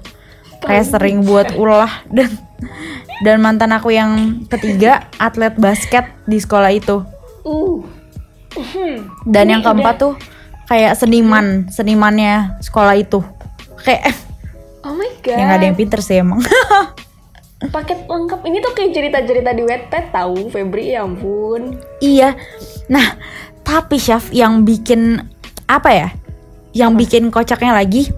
Kayak 0.59 0.91
sering 0.91 1.23
buat 1.23 1.55
ulah 1.55 2.03
dan 2.11 2.29
dan 3.21 3.39
mantan 3.39 3.71
aku 3.71 3.91
yang 3.91 4.43
ketiga 4.47 5.07
atlet 5.17 5.55
basket 5.55 6.07
di 6.25 6.39
sekolah 6.39 6.71
itu. 6.71 7.03
uh 7.43 7.79
Dan 9.25 9.45
Ini 9.45 9.53
yang 9.55 9.63
keempat 9.63 9.95
udah- 9.95 10.01
tuh 10.01 10.13
kayak 10.67 10.95
seniman, 10.95 11.47
senimannya 11.69 12.59
sekolah 12.61 12.95
itu. 12.95 13.23
Kayak 13.79 14.15
oh 14.83 14.93
my 14.93 15.11
god. 15.21 15.37
yang 15.37 15.51
ada 15.51 15.65
yang 15.65 15.77
pinter 15.77 15.99
sih 15.99 16.19
emang. 16.19 16.43
paket 17.75 18.07
lengkap 18.07 18.41
ini 18.45 18.59
tuh 18.59 18.71
kayak 18.71 18.91
cerita-cerita 18.93 19.51
di 19.51 19.63
Wattpad 19.63 20.05
tahu 20.11 20.47
Febri 20.49 20.95
ya 20.95 21.03
ampun. 21.03 21.75
Iya. 21.99 22.39
Nah, 22.87 23.19
tapi 23.61 23.99
chef 23.99 24.31
yang 24.31 24.63
bikin 24.63 25.19
apa 25.67 25.91
ya? 25.91 26.09
Yang 26.71 26.93
bikin 26.97 27.23
kocaknya 27.29 27.75
lagi, 27.75 28.15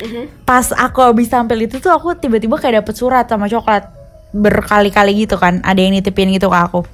Mhm. 0.00 0.44
pas 0.44 0.72
aku 0.72 1.04
habis 1.04 1.28
tampil 1.28 1.60
itu 1.60 1.76
tuh 1.76 1.92
aku 1.92 2.16
tiba-tiba 2.16 2.56
kayak 2.56 2.80
dapet 2.80 2.94
surat 2.96 3.28
sama 3.28 3.44
coklat 3.44 3.84
berkali-kali 4.30 5.26
gitu 5.26 5.36
kan. 5.36 5.62
Ada 5.62 5.80
yang 5.80 5.94
nitipin 5.94 6.30
gitu 6.30 6.48
ke 6.48 6.58
aku. 6.58 6.86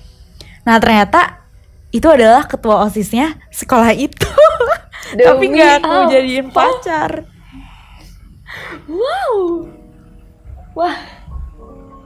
Nah, 0.65 0.81
ternyata 0.83 1.47
itu 1.91 2.07
adalah 2.11 2.45
ketua 2.45 2.83
OSISnya 2.85 3.39
sekolah 3.49 3.93
itu. 3.95 4.27
tapi 5.27 5.45
nggak 5.55 5.87
aku 5.87 5.97
apa? 6.03 6.11
jadiin 6.11 6.49
pacar. 6.51 7.11
Wow. 8.91 9.35
Wah. 10.75 10.97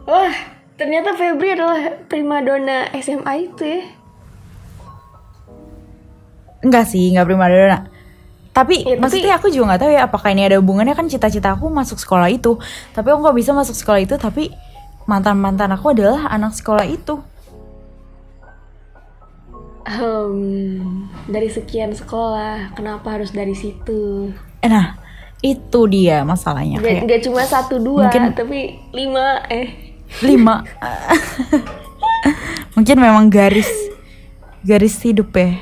Wah, 0.05 0.35
ternyata 0.75 1.15
Febri 1.15 1.55
adalah 1.55 2.03
primadona 2.11 2.91
SMA 2.99 3.47
itu 3.47 3.63
ya. 3.63 3.83
Enggak 6.61 6.85
sih, 6.91 7.15
nggak 7.15 7.25
prima 7.25 7.47
dona. 7.49 7.89
Tapi 8.51 8.83
Ya, 8.83 8.99
tapi- 8.99 9.01
maksudnya 9.01 9.35
aku 9.39 9.49
juga 9.49 9.65
nggak 9.73 9.81
tahu 9.81 9.91
ya 9.95 10.01
apakah 10.05 10.29
ini 10.35 10.43
ada 10.45 10.59
hubungannya 10.59 10.93
kan 10.93 11.07
cita-cita 11.07 11.55
aku 11.55 11.71
masuk 11.71 11.97
sekolah 11.97 12.29
itu. 12.29 12.59
Tapi 12.93 13.07
aku 13.07 13.23
nggak 13.23 13.39
bisa 13.39 13.55
masuk 13.55 13.73
sekolah 13.79 14.01
itu. 14.03 14.19
Tapi 14.19 14.51
mantan-mantan 15.05 15.73
aku 15.73 15.93
adalah 15.93 16.29
anak 16.29 16.53
sekolah 16.53 16.85
itu. 16.85 17.21
Hmm, 19.81 21.09
dari 21.27 21.49
sekian 21.51 21.97
sekolah, 21.97 22.77
kenapa 22.77 23.19
harus 23.19 23.33
dari 23.33 23.57
situ? 23.57 24.31
Nah, 24.63 24.95
itu 25.41 25.81
dia 25.89 26.21
masalahnya 26.23 26.79
Gak, 26.79 26.85
kayak 26.85 27.03
gak 27.09 27.23
cuma 27.27 27.43
satu 27.43 27.81
dua, 27.81 28.07
Mungkin- 28.07 28.37
tapi 28.37 28.77
lima 28.93 29.41
eh. 29.49 29.97
lima. 30.21 30.63
Mungkin 32.77 32.97
memang 33.01 33.27
garis 33.33 33.71
garis 34.63 35.01
hidup 35.01 35.33
ya. 35.33 35.57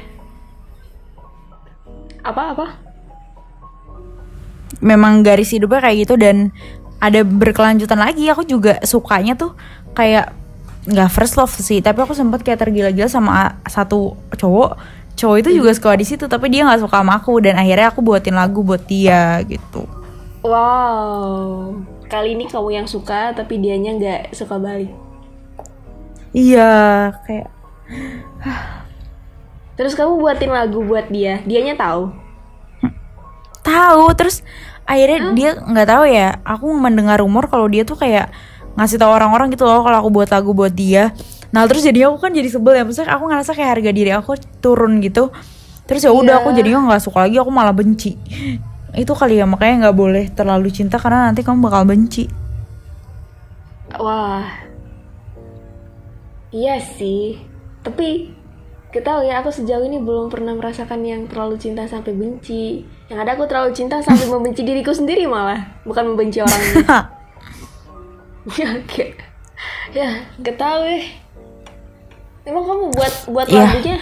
Apa 2.27 2.53
apa? 2.53 2.67
Memang 4.83 5.23
garis 5.23 5.51
hidupnya 5.55 5.81
kayak 5.81 5.99
gitu 6.07 6.15
dan 6.19 6.51
ada 6.99 7.21
berkelanjutan 7.23 7.99
lagi. 7.99 8.27
Aku 8.31 8.47
juga 8.47 8.79
sukanya 8.83 9.35
tuh 9.35 9.55
kayak 9.95 10.35
nggak 10.89 11.11
first 11.13 11.35
love 11.37 11.53
sih, 11.53 11.83
tapi 11.83 12.03
aku 12.03 12.15
sempet 12.15 12.43
kayak 12.43 12.63
tergila-gila 12.63 13.09
sama 13.11 13.59
satu 13.67 14.15
cowok. 14.35 14.79
Cowok 15.19 15.37
itu 15.43 15.51
juga 15.59 15.75
sekolah 15.75 15.99
di 15.99 16.07
situ, 16.07 16.31
tapi 16.31 16.47
dia 16.47 16.63
nggak 16.63 16.87
suka 16.87 17.03
sama 17.03 17.19
aku 17.19 17.43
dan 17.43 17.59
akhirnya 17.59 17.91
aku 17.91 18.01
buatin 18.07 18.39
lagu 18.39 18.63
buat 18.63 18.87
dia 18.87 19.43
gitu. 19.51 19.83
Wow. 20.47 21.75
Kali 22.07 22.39
ini 22.39 22.47
kamu 22.47 22.83
yang 22.83 22.89
suka, 22.89 23.35
tapi 23.35 23.59
dianya 23.59 23.99
nggak 23.99 24.23
suka 24.33 24.57
balik. 24.57 24.95
Iya, 26.33 27.11
kayak 27.27 27.49
Terus 29.79 29.95
kamu 29.95 30.19
buatin 30.19 30.51
lagu 30.51 30.83
buat 30.83 31.07
dia, 31.07 31.39
dianya 31.47 31.79
tahu. 31.79 32.11
tahu 33.69 34.05
terus 34.19 34.43
akhirnya 34.89 35.37
dia 35.37 35.51
nggak 35.61 35.89
tahu 35.89 36.05
ya 36.09 36.41
aku 36.41 36.67
mendengar 36.73 37.21
rumor 37.21 37.45
kalau 37.53 37.69
dia 37.69 37.85
tuh 37.85 38.01
kayak 38.01 38.33
ngasih 38.73 38.97
tahu 38.97 39.13
orang-orang 39.13 39.53
gitu 39.53 39.69
loh 39.69 39.85
kalau 39.85 40.01
aku 40.01 40.09
buat 40.09 40.29
lagu 40.33 40.57
buat 40.57 40.73
dia 40.73 41.13
nah 41.53 41.69
terus 41.69 41.85
jadi 41.85 42.09
aku 42.09 42.17
kan 42.25 42.33
jadi 42.33 42.49
sebel 42.49 42.73
ya 42.73 42.83
maksudnya 42.89 43.13
aku 43.13 43.29
ngerasa 43.29 43.53
kayak 43.53 43.71
harga 43.77 43.91
diri 43.93 44.11
aku 44.17 44.41
turun 44.65 45.05
gitu 45.05 45.29
terus 45.85 46.01
ya 46.01 46.13
udah 46.13 46.41
Iya. 46.41 46.41
aku 46.41 46.49
jadinya 46.57 46.81
nggak 46.89 47.03
suka 47.05 47.29
lagi 47.29 47.37
aku 47.37 47.53
malah 47.53 47.77
benci 47.77 48.17
itu 49.03 49.13
kali 49.13 49.37
ya 49.37 49.45
makanya 49.45 49.89
nggak 49.89 49.97
boleh 49.97 50.25
terlalu 50.33 50.73
cinta 50.73 50.97
karena 50.97 51.29
nanti 51.29 51.45
kamu 51.45 51.69
bakal 51.69 51.85
benci 51.85 52.25
Wah. 53.97 54.45
Iya 56.53 56.77
sih. 56.81 57.41
Tapi 57.81 58.29
kita 58.89 59.21
ya 59.21 59.45
aku 59.45 59.53
sejauh 59.53 59.85
ini 59.85 60.01
belum 60.01 60.33
pernah 60.33 60.57
merasakan 60.57 61.05
yang 61.05 61.29
terlalu 61.29 61.61
cinta 61.61 61.85
sampai 61.85 62.17
benci. 62.17 62.89
Yang 63.09 63.19
ada 63.21 63.31
aku 63.37 63.45
terlalu 63.45 63.71
cinta 63.77 64.01
sampai 64.01 64.25
membenci 64.33 64.65
diriku 64.65 64.93
sendiri 64.93 65.29
malah, 65.29 65.61
bukan 65.85 66.13
membenci 66.13 66.41
orang 66.41 66.63
ya, 68.59 68.69
kayak 68.89 69.21
ya, 69.93 70.09
tahu 70.57 70.81
eh. 70.89 71.05
Emang 72.49 72.65
kamu 72.65 72.85
buat 72.97 73.15
buat 73.29 73.47
Iya. 73.47 73.61
lagunya? 73.77 73.99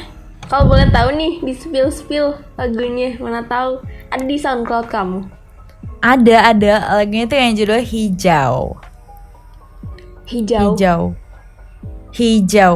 Kalau 0.46 0.70
boleh 0.70 0.86
tahu 0.94 1.10
nih 1.18 1.42
di 1.42 1.50
spill 1.50 1.90
spill 1.90 2.38
lagunya 2.54 3.18
mana 3.18 3.42
tahu 3.42 3.82
ada 4.06 4.22
di 4.22 4.38
SoundCloud 4.38 4.86
kamu. 4.86 5.26
ada 5.98 6.54
ada 6.54 6.72
lagunya 6.94 7.26
tuh 7.26 7.34
yang 7.34 7.52
judulnya 7.58 7.82
hijau 7.82 8.78
Hijau. 10.30 10.62
hijau 10.78 11.00
hijau 12.14 12.74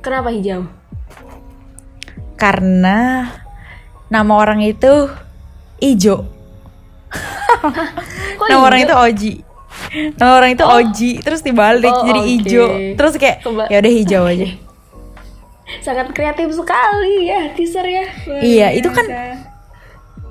Kenapa 0.00 0.32
hijau? 0.32 0.64
Karena 2.40 3.28
nama 4.08 4.32
orang 4.32 4.64
itu 4.64 5.12
ijo. 5.78 6.24
Nama 8.48 8.62
orang 8.62 8.80
itu 8.80 8.94
Oji. 8.96 9.32
Nama 10.16 10.32
orang 10.38 10.50
itu 10.56 10.64
Oji, 10.64 11.10
terus 11.20 11.44
dibalik 11.44 11.92
Oh, 11.92 12.06
jadi 12.08 12.20
oke. 12.22 12.30
ijo. 12.40 12.66
Terus 12.96 13.12
kayak 13.20 13.44
ya 13.68 13.76
udah 13.82 13.92
hijau 13.92 14.24
aja. 14.24 14.48
sangat 15.86 16.10
kreatif 16.10 16.50
sekali 16.50 17.30
ya 17.30 17.52
teaser 17.54 17.86
ya. 17.86 18.04
Luar 18.26 18.40
Iya, 18.42 18.68
itu 18.74 18.88
kan 18.90 19.06
biasa. 19.06 19.46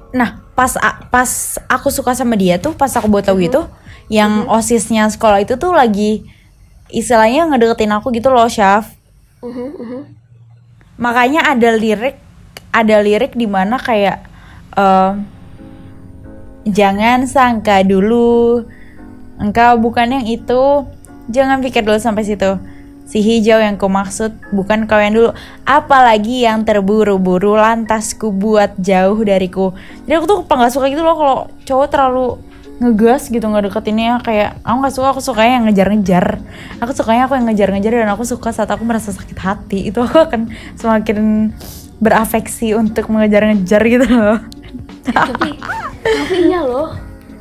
Nah, 0.10 0.30
pas 0.58 0.74
pas 1.14 1.32
aku 1.70 1.88
suka 1.94 2.12
sama 2.18 2.34
dia 2.36 2.58
tuh, 2.58 2.74
pas 2.74 2.90
aku 2.92 3.08
buat 3.08 3.24
tahu 3.24 3.46
gitu, 3.46 3.70
yang 4.10 4.50
osisnya 4.50 5.06
sekolah 5.08 5.46
itu 5.46 5.56
tuh 5.56 5.72
lagi 5.72 6.26
istilahnya 6.90 7.46
ngedeketin 7.48 7.94
aku 7.94 8.10
gitu 8.12 8.34
loh, 8.34 8.50
Syaf. 8.50 8.90
Mhm, 9.46 9.68
mhm. 9.78 10.02
Makanya 11.00 11.48
ada 11.48 11.74
lirik, 11.80 12.20
ada 12.76 13.00
lirik 13.00 13.34
di 13.34 13.48
mana 13.48 13.80
kayak 13.80 14.20
eh, 14.76 15.12
jangan 16.68 17.24
sangka 17.24 17.82
dulu 17.88 18.68
engkau 19.40 19.80
bukan 19.80 20.20
yang 20.20 20.26
itu, 20.28 20.84
jangan 21.32 21.64
pikir 21.64 21.88
dulu 21.88 21.98
sampai 21.98 22.28
situ. 22.28 22.60
Si 23.10 23.26
hijau 23.26 23.58
yang 23.58 23.74
ku 23.82 23.90
maksud 23.90 24.38
bukan 24.54 24.86
kau 24.86 25.02
yang 25.02 25.18
dulu. 25.18 25.32
Apalagi 25.66 26.46
yang 26.46 26.62
terburu-buru 26.62 27.58
lantas 27.58 28.14
ku 28.14 28.30
buat 28.30 28.78
jauh 28.78 29.18
dariku. 29.26 29.74
Jadi 30.06 30.14
aku 30.14 30.26
tuh 30.30 30.38
nggak 30.46 30.70
suka 30.70 30.94
gitu 30.94 31.02
loh 31.02 31.18
kalau 31.18 31.38
cowok 31.66 31.88
terlalu 31.90 32.38
ngegas 32.80 33.28
gitu 33.28 33.44
ngedeketinnya 33.44 34.24
kayak 34.24 34.64
aku 34.64 34.76
nggak 34.80 34.96
suka 34.96 35.08
aku 35.12 35.22
sukanya 35.22 35.54
yang 35.60 35.66
ngejar-ngejar. 35.68 36.26
Aku 36.80 36.92
sukanya 36.96 37.28
aku 37.28 37.36
yang 37.36 37.46
ngejar-ngejar 37.52 37.92
dan 38.04 38.10
aku 38.12 38.24
suka 38.24 38.56
saat 38.56 38.72
aku 38.72 38.88
merasa 38.88 39.12
sakit 39.12 39.38
hati. 39.40 39.80
Itu 39.92 40.04
aku 40.04 40.18
akan 40.18 40.52
semakin 40.80 41.52
berafeksi 42.00 42.74
untuk 42.74 43.12
mengejar-ngejar 43.12 43.82
gitu. 43.84 44.08
Loh 44.08 44.40
tapi 45.14 45.50
tapi 46.04 46.36
iya 46.50 46.60
loh. 46.64 46.94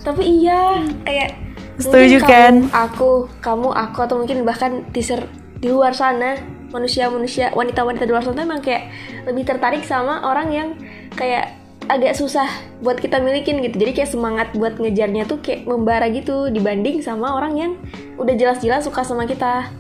Tapi 0.03 0.23
iya 0.25 0.61
kayak 1.05 1.31
Setuju, 1.79 2.19
kan? 2.27 2.67
aku 2.75 3.31
kamu 3.39 3.71
aku 3.71 3.99
atau 4.03 4.19
mungkin 4.19 4.43
bahkan 4.43 4.83
teaser 4.91 5.31
di 5.63 5.71
luar 5.71 5.95
sana 5.95 6.35
manusia-manusia 6.75 7.55
wanita-wanita 7.55 8.03
di 8.03 8.11
luar 8.11 8.27
sana 8.27 8.43
emang 8.43 8.59
kayak 8.59 8.91
lebih 9.31 9.47
tertarik 9.47 9.87
sama 9.87 10.27
orang 10.27 10.49
yang 10.51 10.69
kayak 11.15 11.55
agak 11.89 12.15
susah 12.15 12.47
buat 12.85 13.01
kita 13.01 13.19
milikin 13.19 13.65
gitu. 13.65 13.81
Jadi 13.81 13.93
kayak 13.97 14.11
semangat 14.13 14.49
buat 14.53 14.77
ngejarnya 14.77 15.25
tuh 15.25 15.41
kayak 15.41 15.65
membara 15.65 16.07
gitu 16.13 16.53
dibanding 16.53 17.01
sama 17.01 17.35
orang 17.35 17.53
yang 17.57 17.73
udah 18.21 18.37
jelas-jelas 18.37 18.85
suka 18.85 19.03
sama 19.03 19.25
kita. 19.25 19.73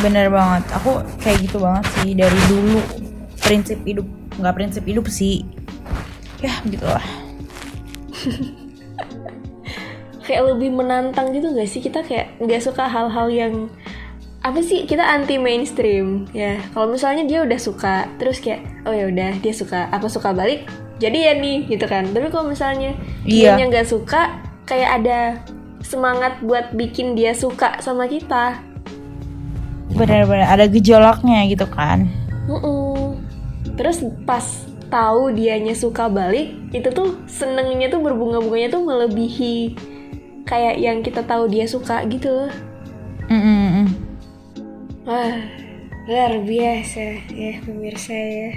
Bener 0.00 0.32
banget. 0.32 0.64
Aku 0.80 1.04
kayak 1.20 1.44
gitu 1.44 1.60
banget 1.60 1.84
sih 2.00 2.16
dari 2.16 2.40
dulu. 2.48 2.80
Prinsip 3.44 3.78
hidup 3.84 4.08
nggak 4.40 4.54
prinsip 4.56 4.82
hidup 4.88 5.06
sih. 5.12 5.44
Ya 6.40 6.54
begitulah 6.62 7.02
kayak 10.28 10.44
lebih 10.54 10.70
menantang 10.76 11.32
gitu 11.32 11.56
gak 11.56 11.66
sih? 11.66 11.80
Kita 11.80 12.04
kayak 12.04 12.36
nggak 12.36 12.60
suka 12.60 12.84
hal-hal 12.84 13.32
yang 13.32 13.72
apa 14.48 14.64
sih 14.64 14.88
kita 14.88 15.04
anti 15.04 15.36
mainstream 15.36 16.24
ya 16.32 16.56
kalau 16.72 16.88
misalnya 16.88 17.28
dia 17.28 17.44
udah 17.44 17.60
suka 17.60 18.08
terus 18.16 18.40
kayak 18.40 18.64
oh 18.88 18.94
ya 18.96 19.12
udah 19.12 19.36
dia 19.44 19.52
suka 19.52 19.92
aku 19.92 20.08
suka 20.08 20.32
balik 20.32 20.64
jadi 20.96 21.30
ya 21.30 21.32
nih 21.36 21.68
gitu 21.68 21.84
kan 21.84 22.08
tapi 22.10 22.32
kalau 22.32 22.48
misalnya 22.48 22.96
Iya. 23.28 23.60
dia 23.60 23.64
nggak 23.68 23.84
suka 23.84 24.40
kayak 24.64 25.04
ada 25.04 25.20
semangat 25.84 26.40
buat 26.40 26.72
bikin 26.72 27.12
dia 27.12 27.36
suka 27.36 27.76
sama 27.84 28.08
kita 28.08 28.56
bener-bener 29.92 30.48
ada 30.48 30.64
gejolaknya 30.64 31.44
gitu 31.48 31.68
kan 31.68 32.08
Mm-mm. 32.48 33.20
terus 33.76 34.00
pas 34.24 34.44
tahu 34.88 35.28
dianya 35.32 35.76
suka 35.76 36.08
balik 36.08 36.56
itu 36.72 36.88
tuh 36.88 37.20
senengnya 37.28 37.92
tuh 37.92 38.00
berbunga-bunganya 38.00 38.72
tuh 38.72 38.80
melebihi 38.80 39.76
kayak 40.44 40.80
yang 40.80 41.04
kita 41.04 41.20
tahu 41.20 41.44
dia 41.44 41.68
suka 41.68 42.00
gitu 42.08 42.32
loh 42.32 42.52
Mm-mm-mm. 43.28 43.57
Wah, 45.18 45.34
luar 46.06 46.38
biasa 46.46 47.26
ya 47.34 47.58
pemirsa 47.66 48.14
ya. 48.14 48.50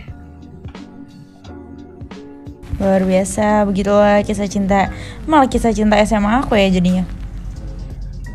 luar 2.78 3.02
biasa 3.02 3.66
begitulah 3.66 4.22
kisah 4.22 4.46
cinta. 4.46 4.94
Malah 5.26 5.50
kisah 5.50 5.74
cinta 5.74 5.98
SMA 6.06 6.46
aku 6.46 6.54
ya 6.54 6.70
jadinya. 6.70 7.02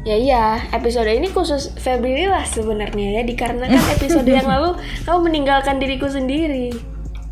Ya 0.02 0.18
iya, 0.18 0.58
episode 0.74 1.06
ini 1.06 1.30
khusus 1.30 1.70
Febri 1.78 2.26
lah 2.26 2.42
sebenarnya 2.42 3.18
ya, 3.18 3.22
dikarenakan 3.22 3.78
episode 3.94 4.26
yang 4.26 4.50
lalu 4.50 4.74
kamu 5.06 5.30
meninggalkan 5.30 5.78
diriku 5.78 6.10
sendiri. 6.10 6.74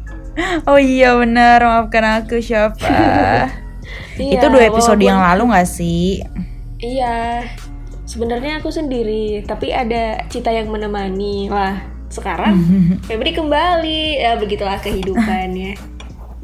oh 0.70 0.78
iya 0.78 1.18
benar. 1.18 1.58
Maafkan 1.58 2.22
aku 2.22 2.38
siapa? 2.38 2.86
Iya, 4.14 4.38
itu 4.38 4.46
dua 4.46 4.70
episode 4.70 4.94
walaupun- 4.94 5.10
yang 5.10 5.18
lalu 5.18 5.42
nggak 5.50 5.66
sih? 5.66 6.22
Iya, 6.78 7.42
sebenarnya 8.14 8.62
aku 8.62 8.70
sendiri, 8.70 9.42
tapi 9.42 9.74
ada 9.74 10.22
Cita 10.30 10.54
yang 10.54 10.70
menemani. 10.70 11.50
Wah, 11.50 11.82
sekarang 12.06 12.54
Febri 13.10 13.34
kembali, 13.34 14.22
ya 14.22 14.38
begitulah 14.38 14.78
kehidupan 14.78 15.50
ya. 15.58 15.74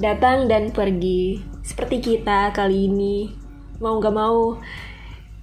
Datang 0.03 0.51
dan 0.51 0.75
pergi, 0.75 1.39
seperti 1.63 2.03
kita 2.03 2.51
kali 2.51 2.91
ini. 2.91 3.31
Mau 3.79 4.03
nggak 4.03 4.13
mau 4.13 4.59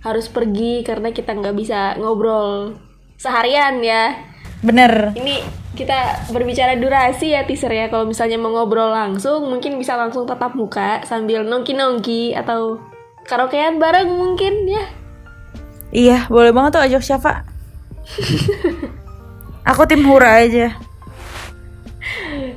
harus 0.04 0.28
pergi 0.28 0.84
karena 0.84 1.16
kita 1.16 1.32
nggak 1.34 1.56
bisa 1.56 1.96
ngobrol 1.96 2.76
seharian 3.18 3.82
ya. 3.82 4.14
bener 4.58 5.14
Ini 5.14 5.42
kita 5.78 6.30
berbicara 6.34 6.74
durasi 6.78 7.38
ya 7.38 7.46
teaser 7.46 7.70
ya. 7.70 7.86
Kalau 7.94 8.10
misalnya 8.10 8.42
mau 8.42 8.50
ngobrol 8.50 8.90
langsung, 8.90 9.46
mungkin 9.46 9.78
bisa 9.78 9.94
langsung 9.94 10.26
tatap 10.26 10.58
muka 10.58 11.06
sambil 11.06 11.46
nongki-nongki 11.46 12.34
atau 12.34 12.82
karaokean 13.30 13.78
bareng 13.78 14.10
mungkin 14.10 14.66
ya. 14.66 14.97
Iya 15.98 16.30
boleh 16.30 16.54
banget 16.54 16.78
tuh 16.78 16.84
ajak 16.86 17.02
siapa 17.02 17.42
aku 19.70 19.82
tim 19.90 20.06
hura 20.06 20.46
aja 20.46 20.78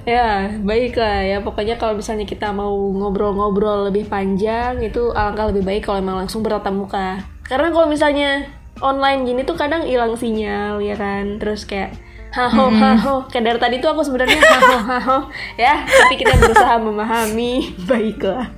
Ya, 0.09 0.48
baiklah 0.64 1.22
ya. 1.22 1.38
Pokoknya 1.44 1.76
kalau 1.76 1.98
misalnya 1.98 2.24
kita 2.24 2.50
mau 2.50 2.72
ngobrol-ngobrol 2.72 3.92
lebih 3.92 4.09
panjang, 4.09 4.81
itu 4.81 5.12
alangkah 5.12 5.53
lebih 5.53 5.62
baik 5.62 5.83
kalau 5.85 6.00
emang 6.00 6.24
langsung 6.24 6.40
bertatap 6.40 6.72
muka. 6.72 7.20
Karena 7.44 7.68
kalau 7.68 7.87
misalnya 7.90 8.48
online 8.81 9.29
gini 9.29 9.42
tuh 9.44 9.55
kadang 9.61 9.85
hilang 9.85 10.16
sinyal, 10.16 10.81
ya 10.81 10.96
kan? 10.96 11.37
Terus 11.37 11.68
kayak 11.68 11.94
haho 12.33 12.72
haho. 12.72 13.14
Kayak 13.29 13.44
dari 13.44 13.59
tadi 13.61 13.76
tuh 13.83 13.90
aku 13.92 14.03
sebenarnya 14.07 14.40
haho 14.40 14.76
haho 14.88 15.18
ya. 15.61 15.85
Tapi 15.85 16.14
kita 16.16 16.35
berusaha 16.40 16.74
memahami. 16.81 17.53
Baiklah. 17.90 18.48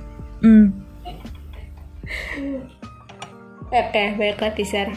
hmm. 0.41 0.65
Oke, 3.73 4.13
baiklah 4.13 4.53
teaser. 4.53 4.93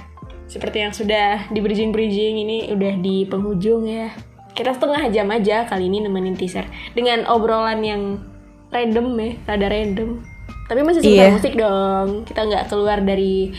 Seperti 0.47 0.79
yang 0.79 0.93
sudah 0.93 1.49
di 1.49 1.59
bridging-bridging 1.59 2.37
ini 2.39 2.59
udah 2.71 3.01
di 3.01 3.25
penghujung 3.25 3.89
ya. 3.89 4.13
Kita 4.53 4.73
setengah 4.73 5.09
jam 5.09 5.29
aja 5.29 5.65
kali 5.65 5.89
ini 5.89 6.01
nemenin 6.01 6.37
teaser 6.37 6.65
dengan 6.93 7.25
obrolan 7.27 7.81
yang 7.81 8.21
random 8.69 9.17
ya, 9.17 9.31
rada 9.49 9.69
random. 9.69 10.21
Tapi 10.67 10.81
masih 10.83 11.01
suka 11.01 11.15
Iya. 11.15 11.29
musik 11.33 11.55
dong. 11.55 12.09
Kita 12.25 12.41
nggak 12.43 12.65
keluar 12.69 13.01
dari 13.01 13.51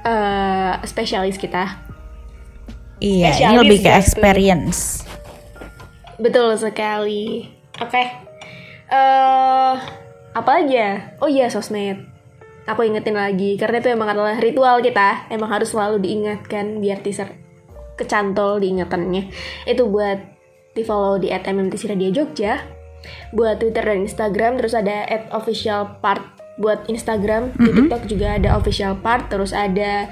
eh, 0.00 0.72
spesialis 0.84 1.36
kita. 1.36 1.80
iya 3.00 3.26
ini 3.26 3.32
Spesialis 3.32 3.60
lebih 3.60 3.78
ke 3.80 3.90
experience 3.90 4.80
Betul 6.16 6.54
sekali. 6.54 7.48
Oke. 7.76 8.04
Eh 8.86 9.74
apa 10.30 10.50
aja? 10.56 11.16
Oh 11.18 11.26
iya 11.26 11.48
sosmed. 11.48 12.13
Aku 12.64 12.80
ingetin 12.80 13.16
lagi 13.16 13.60
karena 13.60 13.80
itu 13.80 13.92
emang 13.92 14.08
adalah 14.12 14.40
ritual 14.40 14.80
kita. 14.80 15.28
Emang 15.28 15.52
harus 15.52 15.72
selalu 15.72 16.00
diingatkan 16.00 16.80
biar 16.80 17.04
teaser 17.04 17.28
kecantol 18.00 18.58
diingatannya. 18.58 19.28
Itu 19.68 19.86
buat 19.92 20.18
di 20.74 20.82
follow 20.82 21.20
di 21.20 21.28
@mmtc 21.30 21.92
Radio 21.92 22.10
Jogja. 22.10 22.64
Buat 23.36 23.60
Twitter 23.60 23.84
dan 23.84 24.08
Instagram 24.08 24.56
terus 24.56 24.72
ada 24.72 25.04
@official 25.36 26.00
part 26.00 26.24
buat 26.54 26.86
Instagram, 26.86 27.50
di 27.58 27.66
TikTok 27.66 28.06
juga 28.06 28.38
ada 28.38 28.54
official 28.54 28.94
part, 29.02 29.26
terus 29.26 29.50
ada 29.50 30.06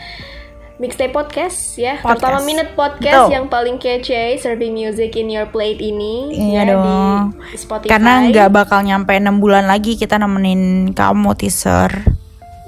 Mixtape 0.82 1.14
Podcast 1.14 1.78
ya, 1.78 2.02
Podcast. 2.02 2.18
pertama 2.18 2.38
minute 2.42 2.74
podcast 2.74 3.30
Betul. 3.30 3.34
yang 3.38 3.46
paling 3.46 3.76
kece 3.78 4.34
serving 4.42 4.74
music 4.74 5.14
in 5.14 5.30
your 5.30 5.46
plate 5.46 5.78
ini 5.78 6.34
Iya 6.34 6.66
ya, 6.66 6.74
dong. 6.74 7.38
di 7.38 7.54
Spotify. 7.54 7.94
Karena 7.94 8.26
nggak 8.26 8.48
bakal 8.50 8.82
nyampe 8.82 9.14
6 9.14 9.38
bulan 9.38 9.70
lagi 9.70 9.94
kita 9.94 10.18
nemenin 10.18 10.90
kamu 10.90 11.38
teaser. 11.38 11.94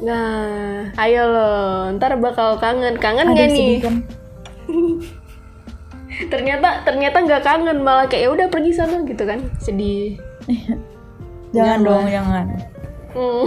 Nah, 0.05 0.85
ayo 1.01 1.23
loh, 1.27 1.89
ntar 1.97 2.13
bakal 2.21 2.61
kangen, 2.61 3.01
kangen 3.01 3.33
Aduh, 3.33 3.37
gak 3.41 3.49
nih? 3.49 3.81
kan? 3.81 3.95
Ternyata 6.33 6.85
ternyata 6.85 7.17
nggak 7.19 7.43
kangen 7.43 7.83
malah 7.83 8.07
kayak 8.07 8.23
ya 8.23 8.31
udah 8.31 8.47
pergi 8.47 8.71
sana 8.71 9.03
gitu 9.03 9.25
kan, 9.25 9.41
sedih. 9.59 10.15
Jangan 11.55 11.79
Jangan 11.79 11.79
dong, 11.81 12.05
lah. 12.05 12.13
jangan. 12.13 12.47
Hmm. 13.15 13.47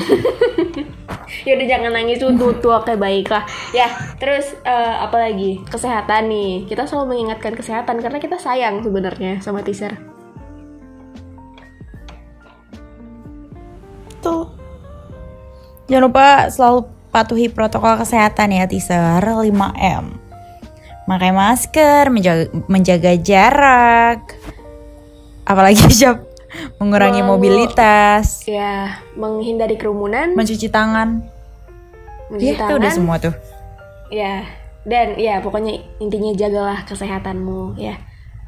ya 1.48 1.60
udah 1.60 1.68
jangan 1.68 1.92
nangis 1.92 2.24
tuh 2.24 2.32
tuh 2.40 2.56
tuh 2.56 2.72
oke 2.72 2.96
baiklah 2.96 3.44
ya 3.76 3.92
terus 4.16 4.56
eh, 4.64 4.96
apa 4.96 5.20
lagi 5.20 5.60
kesehatan 5.68 6.32
nih 6.32 6.64
kita 6.72 6.88
selalu 6.88 7.20
mengingatkan 7.20 7.52
kesehatan 7.52 8.00
karena 8.00 8.16
kita 8.16 8.40
sayang 8.40 8.80
sebenarnya 8.80 9.44
sama 9.44 9.60
teaser 9.60 9.92
Jangan 15.88 16.04
lupa 16.04 16.28
selalu 16.48 16.80
patuhi 17.10 17.48
protokol 17.48 17.96
kesehatan 17.98 18.52
ya 18.52 18.68
teaser 18.68 19.24
5M. 19.24 20.06
Pakai 21.08 21.32
masker, 21.32 22.12
menjaga, 22.12 22.46
menjaga 22.68 23.16
jarak. 23.16 24.36
Apalagi 25.44 25.80
siap 25.96 26.28
mengurangi 26.78 27.24
Meng- 27.24 27.32
mobilitas, 27.32 28.44
Ya, 28.44 29.00
menghindari 29.16 29.76
kerumunan, 29.76 30.36
mencuci 30.36 30.68
tangan. 30.68 31.24
mencuci 32.28 32.44
Ya, 32.44 32.54
itu 32.54 32.60
tangan. 32.60 32.80
udah 32.80 32.92
semua 32.92 33.16
tuh. 33.18 33.32
Ya, 34.10 34.44
dan 34.84 35.16
ya 35.16 35.40
pokoknya 35.40 35.80
intinya 35.98 36.32
jagalah 36.34 36.84
kesehatanmu 36.84 37.80
ya. 37.80 37.96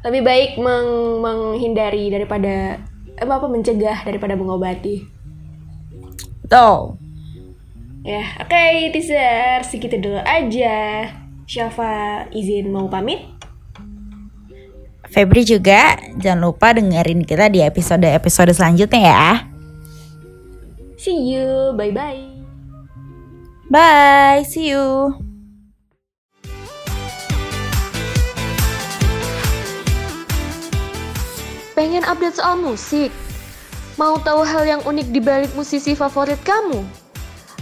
Lebih 0.00 0.20
baik 0.20 0.50
meng- 0.56 1.20
menghindari 1.20 2.08
daripada 2.08 2.76
eh, 3.10 3.24
apa 3.24 3.46
mencegah 3.46 4.04
daripada 4.04 4.36
mengobati. 4.36 5.00
Tuh. 6.44 6.96
Ya, 8.00 8.24
oke 8.40 8.96
teaser 8.96 9.60
segitu 9.60 10.00
dulu 10.00 10.16
aja. 10.24 11.12
Syafa 11.44 12.24
izin 12.32 12.72
mau 12.72 12.88
pamit. 12.88 13.20
Febri 15.10 15.42
juga 15.44 15.98
jangan 16.16 16.48
lupa 16.48 16.72
dengerin 16.72 17.26
kita 17.26 17.50
di 17.50 17.60
episode-episode 17.60 18.54
selanjutnya 18.56 19.00
ya. 19.04 19.28
See 20.96 21.34
you, 21.34 21.74
bye 21.76 21.92
bye. 21.92 22.24
Bye, 23.68 24.46
see 24.48 24.72
you. 24.72 25.12
Pengen 31.76 32.04
update 32.08 32.36
soal 32.38 32.60
musik? 32.60 33.12
Mau 34.00 34.16
tahu 34.20 34.44
hal 34.44 34.64
yang 34.64 34.82
unik 34.88 35.08
di 35.12 35.20
balik 35.20 35.52
musisi 35.52 35.92
favorit 35.92 36.38
kamu? 36.46 36.99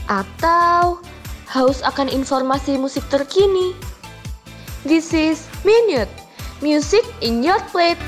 Atau 0.09 1.05
haus 1.53 1.85
akan 1.85 2.09
informasi 2.09 2.81
musik 2.81 3.05
terkini? 3.13 3.77
This 4.89 5.13
is 5.13 5.45
Minute, 5.69 6.09
music 6.65 7.05
in 7.21 7.45
your 7.45 7.61
plate. 7.69 8.01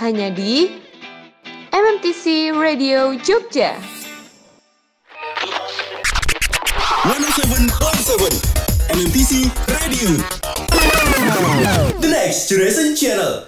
Hanya 0.00 0.32
di 0.32 0.70
MMTC 1.74 2.54
Radio 2.56 3.12
Jogja. 3.20 3.95
107.7 7.56 8.92
MMTC 8.92 9.48
Radio. 9.80 10.08
The 12.00 12.08
Next 12.08 12.50
Generation 12.50 12.94
Channel 12.94 13.44